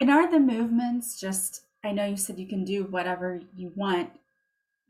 And 0.00 0.10
are 0.10 0.28
the 0.28 0.40
movements 0.40 1.20
just, 1.20 1.66
I 1.84 1.92
know 1.92 2.06
you 2.06 2.16
said 2.16 2.40
you 2.40 2.48
can 2.48 2.64
do 2.64 2.82
whatever 2.84 3.40
you 3.54 3.72
want, 3.76 4.10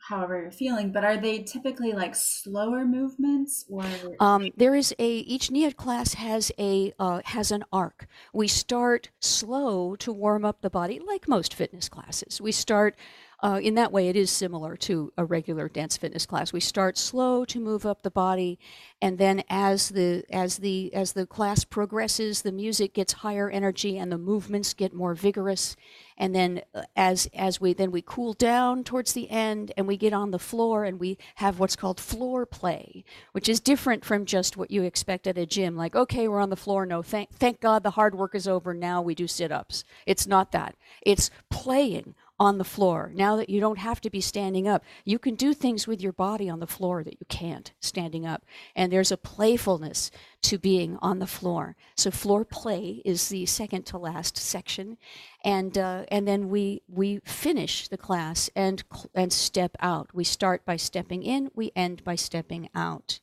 however 0.08 0.40
you're 0.40 0.50
feeling, 0.50 0.92
but 0.92 1.04
are 1.04 1.16
they 1.16 1.42
typically 1.42 1.92
like 1.92 2.14
slower 2.14 2.84
movements 2.84 3.64
or? 3.68 3.84
Um, 4.20 4.50
there 4.56 4.74
is 4.74 4.94
a, 4.98 5.08
each 5.18 5.50
Nia 5.50 5.72
class 5.72 6.14
has 6.14 6.52
a, 6.58 6.92
uh, 6.98 7.22
has 7.24 7.50
an 7.50 7.64
arc. 7.72 8.06
We 8.32 8.48
start 8.48 9.10
slow 9.20 9.96
to 9.96 10.12
warm 10.12 10.44
up 10.44 10.60
the 10.60 10.70
body, 10.70 11.00
like 11.04 11.28
most 11.28 11.54
fitness 11.54 11.88
classes. 11.88 12.40
We 12.40 12.52
start 12.52 12.96
uh, 13.42 13.60
in 13.62 13.74
that 13.74 13.92
way, 13.92 14.08
it 14.08 14.16
is 14.16 14.30
similar 14.30 14.76
to 14.76 15.12
a 15.16 15.24
regular 15.24 15.68
dance 15.68 15.96
fitness 15.96 16.26
class. 16.26 16.52
We 16.52 16.60
start 16.60 16.96
slow 16.96 17.44
to 17.46 17.60
move 17.60 17.84
up 17.84 18.02
the 18.02 18.10
body, 18.10 18.58
and 19.02 19.18
then 19.18 19.42
as 19.50 19.90
the 19.90 20.24
as 20.30 20.58
the 20.58 20.94
as 20.94 21.12
the 21.12 21.26
class 21.26 21.64
progresses, 21.64 22.42
the 22.42 22.52
music 22.52 22.94
gets 22.94 23.12
higher 23.12 23.50
energy 23.50 23.98
and 23.98 24.10
the 24.10 24.18
movements 24.18 24.72
get 24.72 24.94
more 24.94 25.14
vigorous. 25.14 25.76
And 26.16 26.34
then 26.34 26.62
uh, 26.74 26.82
as 26.96 27.28
as 27.34 27.60
we 27.60 27.74
then 27.74 27.90
we 27.90 28.02
cool 28.02 28.32
down 28.34 28.84
towards 28.84 29.12
the 29.12 29.28
end, 29.30 29.72
and 29.76 29.86
we 29.86 29.96
get 29.96 30.12
on 30.12 30.30
the 30.30 30.38
floor, 30.38 30.84
and 30.84 31.00
we 31.00 31.18
have 31.36 31.58
what's 31.58 31.76
called 31.76 32.00
floor 32.00 32.46
play, 32.46 33.04
which 33.32 33.48
is 33.48 33.60
different 33.60 34.04
from 34.04 34.24
just 34.24 34.56
what 34.56 34.70
you 34.70 34.82
expect 34.84 35.26
at 35.26 35.36
a 35.36 35.44
gym. 35.44 35.76
Like, 35.76 35.94
okay, 35.94 36.28
we're 36.28 36.40
on 36.40 36.50
the 36.50 36.56
floor. 36.56 36.86
No, 36.86 37.02
thank 37.02 37.30
thank 37.32 37.60
God 37.60 37.82
the 37.82 37.90
hard 37.90 38.14
work 38.14 38.34
is 38.34 38.48
over. 38.48 38.72
Now 38.72 39.02
we 39.02 39.14
do 39.14 39.26
sit 39.26 39.50
ups. 39.52 39.84
It's 40.06 40.26
not 40.26 40.52
that. 40.52 40.76
It's 41.02 41.30
playing 41.50 42.14
on 42.38 42.58
the 42.58 42.64
floor. 42.64 43.12
Now 43.14 43.36
that 43.36 43.48
you 43.48 43.60
don't 43.60 43.78
have 43.78 44.00
to 44.00 44.10
be 44.10 44.20
standing 44.20 44.66
up, 44.66 44.82
you 45.04 45.18
can 45.18 45.36
do 45.36 45.54
things 45.54 45.86
with 45.86 46.00
your 46.00 46.12
body 46.12 46.48
on 46.50 46.58
the 46.58 46.66
floor 46.66 47.04
that 47.04 47.20
you 47.20 47.26
can't 47.28 47.72
standing 47.80 48.26
up. 48.26 48.44
And 48.74 48.92
there's 48.92 49.12
a 49.12 49.16
playfulness 49.16 50.10
to 50.42 50.58
being 50.58 50.98
on 51.00 51.20
the 51.20 51.26
floor. 51.26 51.76
So 51.96 52.10
floor 52.10 52.44
play 52.44 53.02
is 53.04 53.28
the 53.28 53.46
second 53.46 53.86
to 53.86 53.98
last 53.98 54.36
section, 54.36 54.98
and 55.44 55.78
uh, 55.78 56.04
and 56.08 56.26
then 56.26 56.48
we 56.48 56.82
we 56.88 57.20
finish 57.24 57.88
the 57.88 57.98
class 57.98 58.50
and 58.56 58.82
and 59.14 59.32
step 59.32 59.76
out. 59.80 60.10
We 60.12 60.24
start 60.24 60.64
by 60.64 60.76
stepping 60.76 61.22
in. 61.22 61.50
We 61.54 61.70
end 61.76 62.02
by 62.02 62.16
stepping 62.16 62.68
out. 62.74 63.20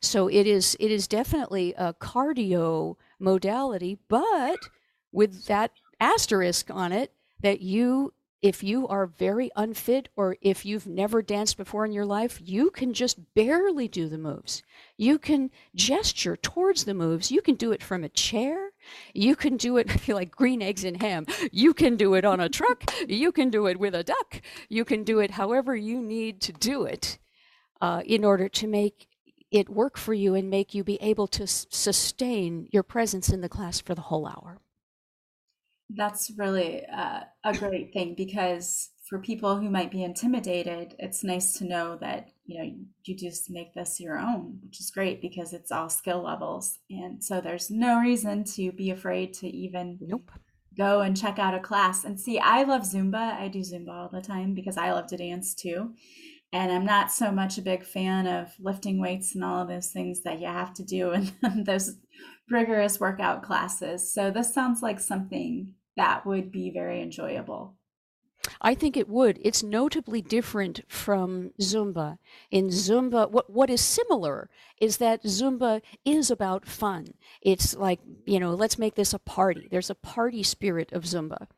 So 0.00 0.28
it 0.28 0.46
is 0.46 0.76
it 0.78 0.90
is 0.90 1.08
definitely 1.08 1.74
a 1.76 1.94
cardio 1.94 2.96
modality, 3.18 3.98
but 4.08 4.58
with 5.12 5.46
that 5.46 5.72
asterisk 5.98 6.70
on 6.70 6.92
it 6.92 7.12
that 7.40 7.60
you 7.60 8.12
if 8.40 8.62
you 8.62 8.86
are 8.86 9.06
very 9.06 9.50
unfit 9.56 10.08
or 10.14 10.36
if 10.40 10.64
you've 10.64 10.86
never 10.86 11.22
danced 11.22 11.56
before 11.56 11.84
in 11.84 11.92
your 11.92 12.06
life, 12.06 12.40
you 12.44 12.70
can 12.70 12.92
just 12.94 13.34
barely 13.34 13.88
do 13.88 14.08
the 14.08 14.18
moves. 14.18 14.62
You 14.96 15.18
can 15.18 15.50
gesture 15.74 16.36
towards 16.36 16.84
the 16.84 16.94
moves. 16.94 17.32
You 17.32 17.42
can 17.42 17.56
do 17.56 17.72
it 17.72 17.82
from 17.82 18.04
a 18.04 18.08
chair. 18.08 18.70
You 19.12 19.34
can 19.34 19.56
do 19.56 19.76
it, 19.76 19.90
I 19.90 19.94
feel 19.94 20.16
like 20.16 20.30
green 20.30 20.62
eggs 20.62 20.84
and 20.84 21.02
ham. 21.02 21.26
You 21.50 21.74
can 21.74 21.96
do 21.96 22.14
it 22.14 22.24
on 22.24 22.38
a 22.38 22.48
truck. 22.48 22.84
You 23.08 23.32
can 23.32 23.50
do 23.50 23.66
it 23.66 23.78
with 23.78 23.94
a 23.94 24.04
duck. 24.04 24.40
You 24.68 24.84
can 24.84 25.02
do 25.02 25.18
it 25.18 25.32
however 25.32 25.74
you 25.74 26.00
need 26.00 26.40
to 26.42 26.52
do 26.52 26.84
it 26.84 27.18
uh, 27.80 28.02
in 28.06 28.24
order 28.24 28.48
to 28.48 28.66
make 28.68 29.08
it 29.50 29.68
work 29.68 29.96
for 29.96 30.14
you 30.14 30.34
and 30.34 30.50
make 30.50 30.74
you 30.74 30.84
be 30.84 31.00
able 31.00 31.26
to 31.26 31.44
s- 31.44 31.66
sustain 31.70 32.68
your 32.70 32.82
presence 32.82 33.30
in 33.30 33.40
the 33.40 33.48
class 33.48 33.80
for 33.80 33.94
the 33.94 34.02
whole 34.02 34.26
hour. 34.26 34.58
That's 35.90 36.30
really 36.36 36.84
uh, 36.86 37.20
a 37.44 37.56
great 37.56 37.92
thing 37.92 38.14
because 38.16 38.90
for 39.08 39.18
people 39.18 39.56
who 39.56 39.70
might 39.70 39.90
be 39.90 40.04
intimidated, 40.04 40.94
it's 40.98 41.24
nice 41.24 41.54
to 41.54 41.64
know 41.64 41.96
that 42.00 42.28
you 42.44 42.62
know 42.62 42.70
you 43.04 43.16
just 43.16 43.50
make 43.50 43.72
this 43.74 43.98
your 43.98 44.18
own, 44.18 44.58
which 44.62 44.80
is 44.80 44.90
great 44.90 45.22
because 45.22 45.52
it's 45.52 45.72
all 45.72 45.88
skill 45.88 46.22
levels, 46.22 46.78
and 46.90 47.24
so 47.24 47.40
there's 47.40 47.70
no 47.70 48.00
reason 48.00 48.44
to 48.44 48.70
be 48.72 48.90
afraid 48.90 49.32
to 49.34 49.48
even 49.48 49.98
nope. 50.00 50.30
go 50.76 51.00
and 51.00 51.16
check 51.16 51.38
out 51.38 51.54
a 51.54 51.60
class. 51.60 52.04
And 52.04 52.20
see, 52.20 52.38
I 52.38 52.64
love 52.64 52.82
Zumba. 52.82 53.34
I 53.38 53.48
do 53.48 53.60
Zumba 53.60 53.90
all 53.90 54.10
the 54.12 54.20
time 54.20 54.54
because 54.54 54.76
I 54.76 54.92
love 54.92 55.06
to 55.08 55.16
dance 55.16 55.54
too. 55.54 55.94
And 56.52 56.72
I'm 56.72 56.84
not 56.86 57.12
so 57.12 57.30
much 57.30 57.58
a 57.58 57.62
big 57.62 57.84
fan 57.84 58.26
of 58.26 58.54
lifting 58.58 58.98
weights 58.98 59.34
and 59.34 59.44
all 59.44 59.62
of 59.62 59.68
those 59.68 59.88
things 59.88 60.22
that 60.22 60.40
you 60.40 60.46
have 60.46 60.72
to 60.74 60.84
do 60.84 61.12
in 61.42 61.64
those 61.64 61.96
rigorous 62.50 63.00
workout 63.00 63.42
classes. 63.42 64.12
So 64.12 64.30
this 64.30 64.52
sounds 64.52 64.82
like 64.82 65.00
something 65.00 65.74
that 65.96 66.24
would 66.26 66.50
be 66.52 66.70
very 66.70 67.02
enjoyable. 67.02 67.74
I 68.60 68.74
think 68.74 68.96
it 68.96 69.08
would. 69.08 69.38
It's 69.42 69.62
notably 69.62 70.22
different 70.22 70.80
from 70.88 71.50
Zumba. 71.60 72.18
In 72.50 72.68
Zumba, 72.68 73.30
what, 73.30 73.50
what 73.50 73.68
is 73.68 73.80
similar 73.80 74.48
is 74.80 74.98
that 74.98 75.24
Zumba 75.24 75.82
is 76.04 76.30
about 76.30 76.66
fun. 76.66 77.14
It's 77.42 77.76
like, 77.76 78.00
you 78.26 78.40
know, 78.40 78.54
let's 78.54 78.78
make 78.78 78.94
this 78.94 79.12
a 79.12 79.18
party. 79.18 79.68
There's 79.70 79.90
a 79.90 79.94
party 79.94 80.42
spirit 80.42 80.92
of 80.92 81.04
Zumba. 81.04 81.48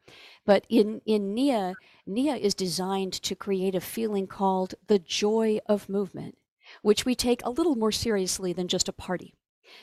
But 0.44 0.64
in, 0.68 1.00
in 1.06 1.34
Nia, 1.34 1.74
Nia 2.06 2.34
is 2.34 2.54
designed 2.54 3.12
to 3.12 3.34
create 3.34 3.74
a 3.74 3.80
feeling 3.80 4.26
called 4.26 4.74
the 4.86 4.98
joy 4.98 5.60
of 5.66 5.88
movement, 5.88 6.36
which 6.82 7.04
we 7.04 7.14
take 7.14 7.44
a 7.44 7.50
little 7.50 7.76
more 7.76 7.92
seriously 7.92 8.52
than 8.52 8.68
just 8.68 8.88
a 8.88 8.92
party. 8.92 9.34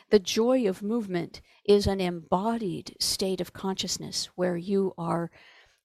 The 0.10 0.20
joy 0.20 0.68
of 0.68 0.82
movement 0.82 1.42
is 1.66 1.88
an 1.88 2.02
embodied 2.02 2.96
state 3.00 3.42
of 3.42 3.54
consciousness 3.54 4.30
where 4.36 4.58
you 4.58 4.94
are 4.98 5.30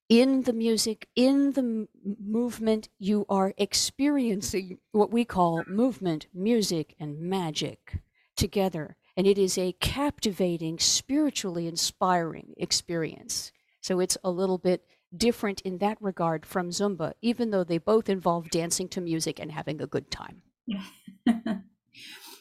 in 0.08 0.42
the 0.42 0.52
music, 0.52 1.08
in 1.16 1.52
the 1.52 1.88
movement, 2.20 2.88
you 2.98 3.24
are 3.30 3.54
experiencing 3.56 4.78
what 4.90 5.10
we 5.10 5.24
call 5.24 5.64
movement, 5.66 6.26
music, 6.34 6.94
and 7.00 7.18
magic 7.18 8.02
together. 8.36 8.96
And 9.16 9.26
it 9.26 9.38
is 9.38 9.56
a 9.56 9.72
captivating, 9.80 10.78
spiritually 10.78 11.66
inspiring 11.66 12.52
experience. 12.58 13.52
So 13.80 14.00
it's 14.00 14.18
a 14.22 14.30
little 14.30 14.58
bit 14.58 14.84
different 15.16 15.60
in 15.62 15.78
that 15.78 15.96
regard 16.00 16.44
from 16.44 16.70
Zumba, 16.70 17.12
even 17.22 17.50
though 17.50 17.64
they 17.64 17.78
both 17.78 18.08
involve 18.08 18.50
dancing 18.50 18.88
to 18.88 19.00
music 19.00 19.38
and 19.40 19.52
having 19.52 19.80
a 19.80 19.86
good 19.86 20.10
time. 20.10 20.42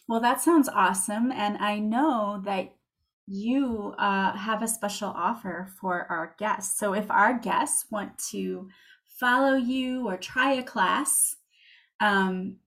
Well, 0.08 0.20
that 0.20 0.42
sounds 0.42 0.70
awesome. 0.70 1.32
And 1.32 1.58
I 1.58 1.80
know 1.80 2.42
that 2.46 2.76
you 3.28 3.94
uh, 3.98 4.36
have 4.36 4.62
a 4.62 4.68
special 4.68 5.10
offer 5.10 5.70
for 5.80 6.06
our 6.10 6.36
guests. 6.38 6.78
So 6.78 6.94
if 6.94 7.10
our 7.10 7.38
guests 7.40 7.86
want 7.90 8.18
to 8.32 8.68
follow 9.20 9.56
you 9.56 10.08
or 10.08 10.18
try 10.18 10.54
a 10.54 10.64
class, 10.64 11.36
um, 12.00 12.58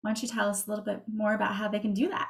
why 0.00 0.10
don't 0.10 0.22
you 0.22 0.28
tell 0.28 0.48
us 0.48 0.66
a 0.66 0.70
little 0.70 0.84
bit 0.84 1.02
more 1.12 1.34
about 1.34 1.56
how 1.56 1.68
they 1.68 1.80
can 1.80 1.92
do 1.92 2.08
that? 2.08 2.28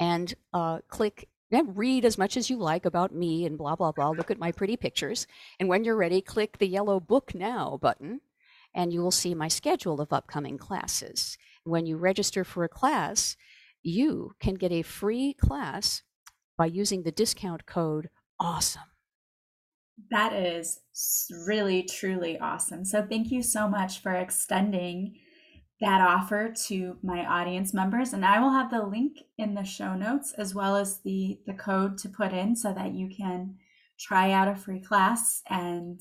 and 0.00 0.34
uh, 0.52 0.78
click 0.88 1.28
and 1.52 1.76
read 1.76 2.04
as 2.04 2.18
much 2.18 2.36
as 2.36 2.50
you 2.50 2.56
like 2.56 2.84
about 2.84 3.14
me 3.14 3.46
and 3.46 3.56
blah, 3.56 3.76
blah, 3.76 3.92
blah. 3.92 4.10
Look 4.10 4.32
at 4.32 4.38
my 4.38 4.50
pretty 4.50 4.76
pictures. 4.76 5.28
And 5.60 5.68
when 5.68 5.84
you're 5.84 5.96
ready, 5.96 6.20
click 6.20 6.58
the 6.58 6.66
yellow 6.66 6.98
Book 6.98 7.32
Now 7.32 7.78
button, 7.80 8.20
and 8.74 8.92
you 8.92 9.02
will 9.02 9.12
see 9.12 9.34
my 9.34 9.46
schedule 9.46 10.00
of 10.00 10.12
upcoming 10.12 10.58
classes. 10.58 11.38
When 11.62 11.86
you 11.86 11.96
register 11.96 12.42
for 12.42 12.64
a 12.64 12.68
class, 12.68 13.36
you 13.82 14.34
can 14.40 14.54
get 14.54 14.72
a 14.72 14.82
free 14.82 15.34
class 15.34 16.02
by 16.56 16.66
using 16.66 17.04
the 17.04 17.12
discount 17.12 17.64
code 17.64 18.10
AWESOME. 18.40 18.89
That 20.10 20.32
is 20.32 20.80
really, 21.46 21.82
truly 21.82 22.38
awesome. 22.38 22.84
So, 22.84 23.06
thank 23.08 23.30
you 23.30 23.42
so 23.42 23.68
much 23.68 24.02
for 24.02 24.12
extending 24.12 25.16
that 25.80 26.02
offer 26.02 26.52
to 26.66 26.98
my 27.02 27.24
audience 27.24 27.72
members. 27.72 28.12
And 28.12 28.24
I 28.24 28.38
will 28.40 28.50
have 28.50 28.70
the 28.70 28.82
link 28.82 29.18
in 29.38 29.54
the 29.54 29.64
show 29.64 29.94
notes 29.94 30.34
as 30.36 30.54
well 30.54 30.76
as 30.76 31.00
the, 31.00 31.40
the 31.46 31.54
code 31.54 31.96
to 31.98 32.08
put 32.08 32.32
in 32.32 32.54
so 32.54 32.74
that 32.74 32.92
you 32.92 33.08
can 33.08 33.56
try 33.98 34.32
out 34.32 34.48
a 34.48 34.54
free 34.54 34.80
class. 34.80 35.42
And 35.48 36.00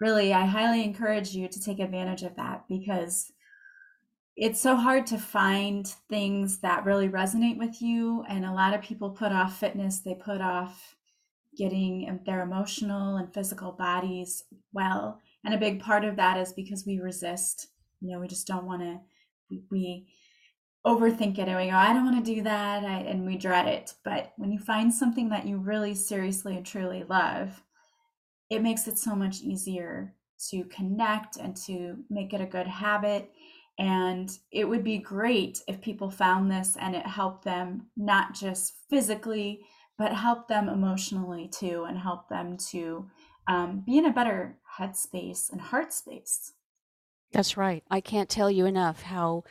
really, 0.00 0.34
I 0.34 0.46
highly 0.46 0.82
encourage 0.82 1.30
you 1.30 1.48
to 1.48 1.60
take 1.60 1.78
advantage 1.78 2.22
of 2.22 2.34
that 2.36 2.64
because 2.68 3.32
it's 4.36 4.60
so 4.60 4.76
hard 4.76 5.06
to 5.06 5.18
find 5.18 5.86
things 6.08 6.60
that 6.60 6.84
really 6.84 7.08
resonate 7.08 7.58
with 7.58 7.80
you. 7.80 8.24
And 8.28 8.44
a 8.44 8.52
lot 8.52 8.74
of 8.74 8.82
people 8.82 9.10
put 9.10 9.32
off 9.32 9.58
fitness, 9.58 10.00
they 10.00 10.14
put 10.14 10.40
off 10.40 10.96
getting 11.58 12.20
their 12.24 12.42
emotional 12.42 13.16
and 13.16 13.34
physical 13.34 13.72
bodies 13.72 14.44
well. 14.72 15.20
And 15.44 15.52
a 15.52 15.58
big 15.58 15.80
part 15.80 16.04
of 16.04 16.16
that 16.16 16.38
is 16.38 16.52
because 16.52 16.86
we 16.86 17.00
resist. 17.00 17.68
You 18.00 18.12
know, 18.12 18.20
we 18.20 18.28
just 18.28 18.46
don't 18.46 18.66
want 18.66 18.82
to, 18.82 19.00
we, 19.70 20.06
overthink 20.86 21.38
it 21.38 21.48
and 21.48 21.56
we 21.56 21.68
go, 21.68 21.76
I 21.76 21.92
don't 21.92 22.04
want 22.04 22.24
to 22.24 22.34
do 22.34 22.42
that. 22.44 22.84
I, 22.84 23.00
and 23.00 23.26
we 23.26 23.36
dread 23.36 23.66
it. 23.66 23.94
But 24.04 24.32
when 24.36 24.52
you 24.52 24.58
find 24.60 24.94
something 24.94 25.28
that 25.30 25.46
you 25.46 25.58
really 25.58 25.94
seriously 25.94 26.56
and 26.56 26.64
truly 26.64 27.04
love, 27.06 27.62
it 28.48 28.62
makes 28.62 28.86
it 28.86 28.96
so 28.96 29.14
much 29.14 29.40
easier 29.40 30.14
to 30.50 30.64
connect 30.64 31.36
and 31.36 31.54
to 31.66 31.96
make 32.08 32.32
it 32.32 32.40
a 32.40 32.46
good 32.46 32.68
habit 32.68 33.30
and 33.78 34.36
it 34.50 34.64
would 34.64 34.82
be 34.82 34.98
great 34.98 35.62
if 35.68 35.80
people 35.80 36.10
found 36.10 36.50
this 36.50 36.76
and 36.80 36.96
it 36.96 37.06
helped 37.06 37.44
them 37.44 37.86
not 37.96 38.34
just 38.34 38.74
physically, 38.90 39.60
but 39.98 40.12
help 40.12 40.48
them 40.48 40.68
emotionally 40.68 41.48
too, 41.48 41.84
and 41.88 41.98
help 41.98 42.28
them 42.28 42.56
to 42.70 43.10
um, 43.46 43.82
be 43.84 43.98
in 43.98 44.06
a 44.06 44.12
better 44.12 44.56
headspace 44.78 45.50
and 45.50 45.60
heart 45.60 45.92
space. 45.92 46.52
That's 47.32 47.56
right. 47.56 47.82
I 47.90 48.00
can't 48.00 48.28
tell 48.28 48.50
you 48.50 48.64
enough 48.64 49.02
how 49.02 49.44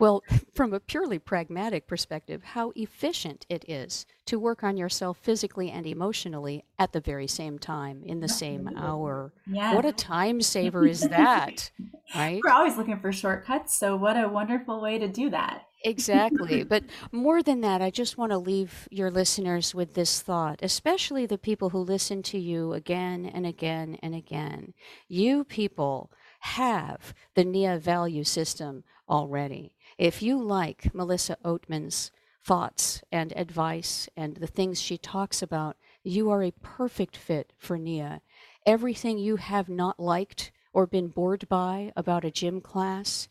well, 0.00 0.24
from 0.54 0.72
a 0.72 0.80
purely 0.80 1.20
pragmatic 1.20 1.86
perspective, 1.86 2.42
how 2.42 2.72
efficient 2.74 3.46
it 3.48 3.64
is 3.68 4.06
to 4.24 4.40
work 4.40 4.64
on 4.64 4.76
yourself 4.76 5.18
physically 5.18 5.70
and 5.70 5.86
emotionally 5.86 6.64
at 6.78 6.92
the 6.92 7.00
very 7.00 7.28
same 7.28 7.58
time 7.58 8.02
in 8.04 8.18
the 8.20 8.28
same 8.28 8.68
hour. 8.76 9.32
Yeah. 9.46 9.74
What 9.74 9.84
a 9.84 9.92
time 9.92 10.40
saver 10.40 10.86
is 10.86 11.02
that, 11.02 11.70
right? 12.14 12.40
We're 12.42 12.50
always 12.50 12.76
looking 12.76 12.98
for 12.98 13.12
shortcuts. 13.12 13.76
So, 13.76 13.94
what 13.94 14.16
a 14.16 14.26
wonderful 14.26 14.80
way 14.80 14.98
to 14.98 15.06
do 15.06 15.30
that. 15.30 15.66
Exactly. 15.82 16.62
but 16.62 16.84
more 17.12 17.42
than 17.42 17.60
that, 17.62 17.80
I 17.80 17.90
just 17.90 18.18
want 18.18 18.32
to 18.32 18.38
leave 18.38 18.88
your 18.90 19.10
listeners 19.10 19.74
with 19.74 19.94
this 19.94 20.20
thought, 20.20 20.60
especially 20.62 21.26
the 21.26 21.38
people 21.38 21.70
who 21.70 21.78
listen 21.78 22.22
to 22.24 22.38
you 22.38 22.72
again 22.72 23.26
and 23.26 23.46
again 23.46 23.98
and 24.02 24.14
again. 24.14 24.74
You 25.08 25.44
people 25.44 26.10
have 26.40 27.14
the 27.34 27.44
NIA 27.44 27.78
value 27.78 28.24
system 28.24 28.84
already. 29.08 29.74
If 29.98 30.22
you 30.22 30.42
like 30.42 30.94
Melissa 30.94 31.36
Oatman's 31.44 32.10
thoughts 32.42 33.02
and 33.12 33.32
advice 33.36 34.08
and 34.16 34.36
the 34.36 34.46
things 34.46 34.80
she 34.80 34.96
talks 34.98 35.42
about, 35.42 35.76
you 36.02 36.30
are 36.30 36.42
a 36.42 36.52
perfect 36.62 37.16
fit 37.16 37.52
for 37.58 37.76
Nia. 37.78 38.22
Everything 38.66 39.18
you 39.18 39.36
have 39.36 39.68
not 39.68 40.00
liked 40.00 40.52
or 40.72 40.86
been 40.86 41.08
bored 41.08 41.48
by 41.48 41.92
about 41.96 42.24
a 42.24 42.30
gym 42.30 42.60
class 42.60 43.28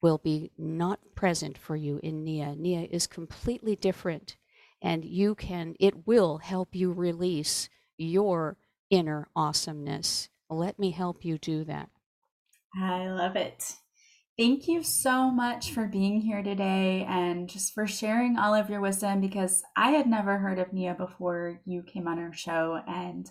will 0.00 0.18
be 0.18 0.50
not 0.56 1.00
present 1.14 1.58
for 1.58 1.76
you 1.76 2.00
in 2.02 2.24
Nia. 2.24 2.54
Nia 2.56 2.86
is 2.90 3.06
completely 3.06 3.76
different 3.76 4.36
and 4.80 5.04
you 5.04 5.34
can 5.34 5.74
it 5.80 6.06
will 6.06 6.38
help 6.38 6.74
you 6.74 6.92
release 6.92 7.68
your 7.96 8.56
inner 8.90 9.28
awesomeness. 9.34 10.28
Let 10.48 10.78
me 10.78 10.92
help 10.92 11.24
you 11.24 11.38
do 11.38 11.64
that. 11.64 11.90
I 12.80 13.08
love 13.08 13.36
it. 13.36 13.74
Thank 14.38 14.68
you 14.68 14.84
so 14.84 15.32
much 15.32 15.72
for 15.72 15.88
being 15.88 16.20
here 16.20 16.44
today 16.44 17.04
and 17.08 17.48
just 17.48 17.74
for 17.74 17.88
sharing 17.88 18.38
all 18.38 18.54
of 18.54 18.70
your 18.70 18.80
wisdom 18.80 19.20
because 19.20 19.64
I 19.76 19.90
had 19.90 20.06
never 20.06 20.38
heard 20.38 20.60
of 20.60 20.72
Nia 20.72 20.94
before 20.94 21.60
you 21.64 21.82
came 21.82 22.06
on 22.06 22.20
our 22.20 22.32
show 22.32 22.80
and 22.86 23.28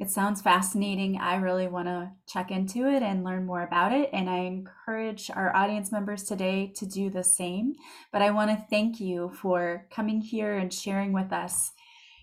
it 0.00 0.08
sounds 0.08 0.40
fascinating. 0.40 1.18
I 1.18 1.36
really 1.36 1.68
want 1.68 1.86
to 1.86 2.10
check 2.26 2.50
into 2.50 2.88
it 2.88 3.02
and 3.02 3.22
learn 3.22 3.44
more 3.44 3.62
about 3.62 3.92
it. 3.92 4.08
And 4.14 4.30
I 4.30 4.38
encourage 4.38 5.30
our 5.30 5.54
audience 5.54 5.92
members 5.92 6.24
today 6.24 6.72
to 6.76 6.86
do 6.86 7.10
the 7.10 7.22
same. 7.22 7.74
But 8.10 8.22
I 8.22 8.30
want 8.30 8.50
to 8.50 8.66
thank 8.70 8.98
you 8.98 9.30
for 9.42 9.86
coming 9.90 10.22
here 10.22 10.56
and 10.56 10.72
sharing 10.72 11.12
with 11.12 11.34
us 11.34 11.72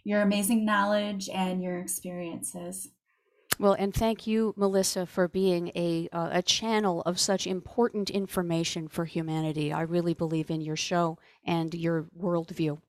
your 0.04 0.24
amazing 0.24 0.66
knowledge 0.66 1.30
and 1.32 1.62
your 1.62 1.78
experiences. 1.78 2.90
Well, 3.60 3.74
and 3.74 3.94
thank 3.94 4.26
you, 4.26 4.56
Melissa, 4.58 5.06
for 5.06 5.28
being 5.28 5.72
a, 5.76 6.10
uh, 6.12 6.30
a 6.32 6.42
channel 6.42 7.02
of 7.02 7.20
such 7.20 7.46
important 7.46 8.10
information 8.10 8.88
for 8.88 9.06
humanity. 9.06 9.72
I 9.72 9.82
really 9.82 10.16
believe 10.16 10.50
in 10.50 10.62
your 10.62 10.76
show 10.76 11.20
and 11.46 11.74
your 11.76 12.08
worldview. 12.20 12.80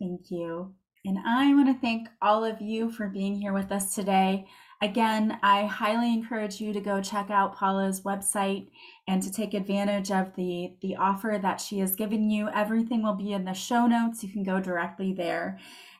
Thank 0.00 0.30
you. 0.30 0.74
And 1.04 1.18
I 1.26 1.52
want 1.52 1.66
to 1.66 1.80
thank 1.80 2.08
all 2.20 2.44
of 2.44 2.60
you 2.60 2.88
for 2.92 3.08
being 3.08 3.40
here 3.40 3.52
with 3.52 3.72
us 3.72 3.92
today. 3.92 4.46
Again, 4.80 5.36
I 5.42 5.66
highly 5.66 6.12
encourage 6.12 6.60
you 6.60 6.72
to 6.72 6.80
go 6.80 7.00
check 7.00 7.28
out 7.28 7.56
Paula's 7.56 8.02
website 8.02 8.68
and 9.08 9.20
to 9.20 9.32
take 9.32 9.52
advantage 9.52 10.12
of 10.12 10.34
the, 10.36 10.74
the 10.80 10.94
offer 10.94 11.40
that 11.42 11.60
she 11.60 11.80
has 11.80 11.96
given 11.96 12.30
you. 12.30 12.48
Everything 12.54 13.02
will 13.02 13.16
be 13.16 13.32
in 13.32 13.44
the 13.44 13.52
show 13.52 13.86
notes. 13.88 14.22
You 14.22 14.30
can 14.30 14.44
go 14.44 14.60
directly 14.60 15.12
there. 15.12 15.58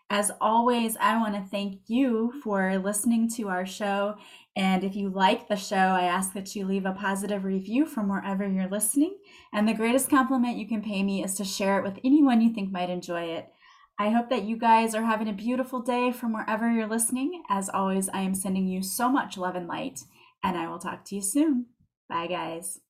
As 0.09 0.31
always, 0.41 0.97
I 1.01 1.19
want 1.19 1.35
to 1.35 1.51
thank 1.51 1.81
you 1.89 2.35
for 2.43 2.79
listening 2.79 3.29
to 3.31 3.49
our 3.49 3.67
show. 3.67 4.17
And 4.55 4.85
if 4.85 4.95
you 4.95 5.09
like 5.09 5.49
the 5.49 5.57
show, 5.57 5.77
I 5.77 6.05
ask 6.05 6.33
that 6.35 6.55
you 6.55 6.65
leave 6.65 6.87
a 6.87 6.93
positive 6.93 7.45
review 7.45 7.87
from 7.87 8.09
wherever 8.09 8.47
you're 8.47 8.69
listening. 8.69 9.17
And 9.53 9.67
the 9.67 9.75
greatest 9.75 10.11
compliment 10.11 10.59
you 10.59 10.69
can 10.69 10.83
pay 10.83 11.03
me 11.03 11.25
is 11.25 11.35
to 11.37 11.45
share 11.45 11.79
it 11.79 11.83
with 11.83 11.99
anyone 12.05 12.41
you 12.41 12.53
think 12.53 12.71
might 12.71 12.91
enjoy 12.91 13.25
it. 13.25 13.53
I 13.99 14.11
hope 14.11 14.31
that 14.31 14.45
you 14.45 14.57
guys 14.57 14.95
are 14.95 15.05
having 15.05 15.29
a 15.29 15.33
beautiful 15.33 15.81
day 15.81 16.13
from 16.13 16.33
wherever 16.33 16.71
you're 16.71 16.89
listening. 16.89 17.43
As 17.49 17.69
always, 17.69 18.09
I 18.09 18.21
am 18.23 18.35
sending 18.35 18.67
you 18.67 18.83
so 18.83 19.09
much 19.09 19.37
love 19.37 19.55
and 19.55 19.69
light, 19.69 20.01
and 20.43 20.57
I 20.57 20.69
will 20.69 20.79
talk 20.79 21.05
to 21.07 21.15
you 21.15 21.21
soon. 21.23 21.67
Bye, 22.09 22.27
guys. 22.27 22.81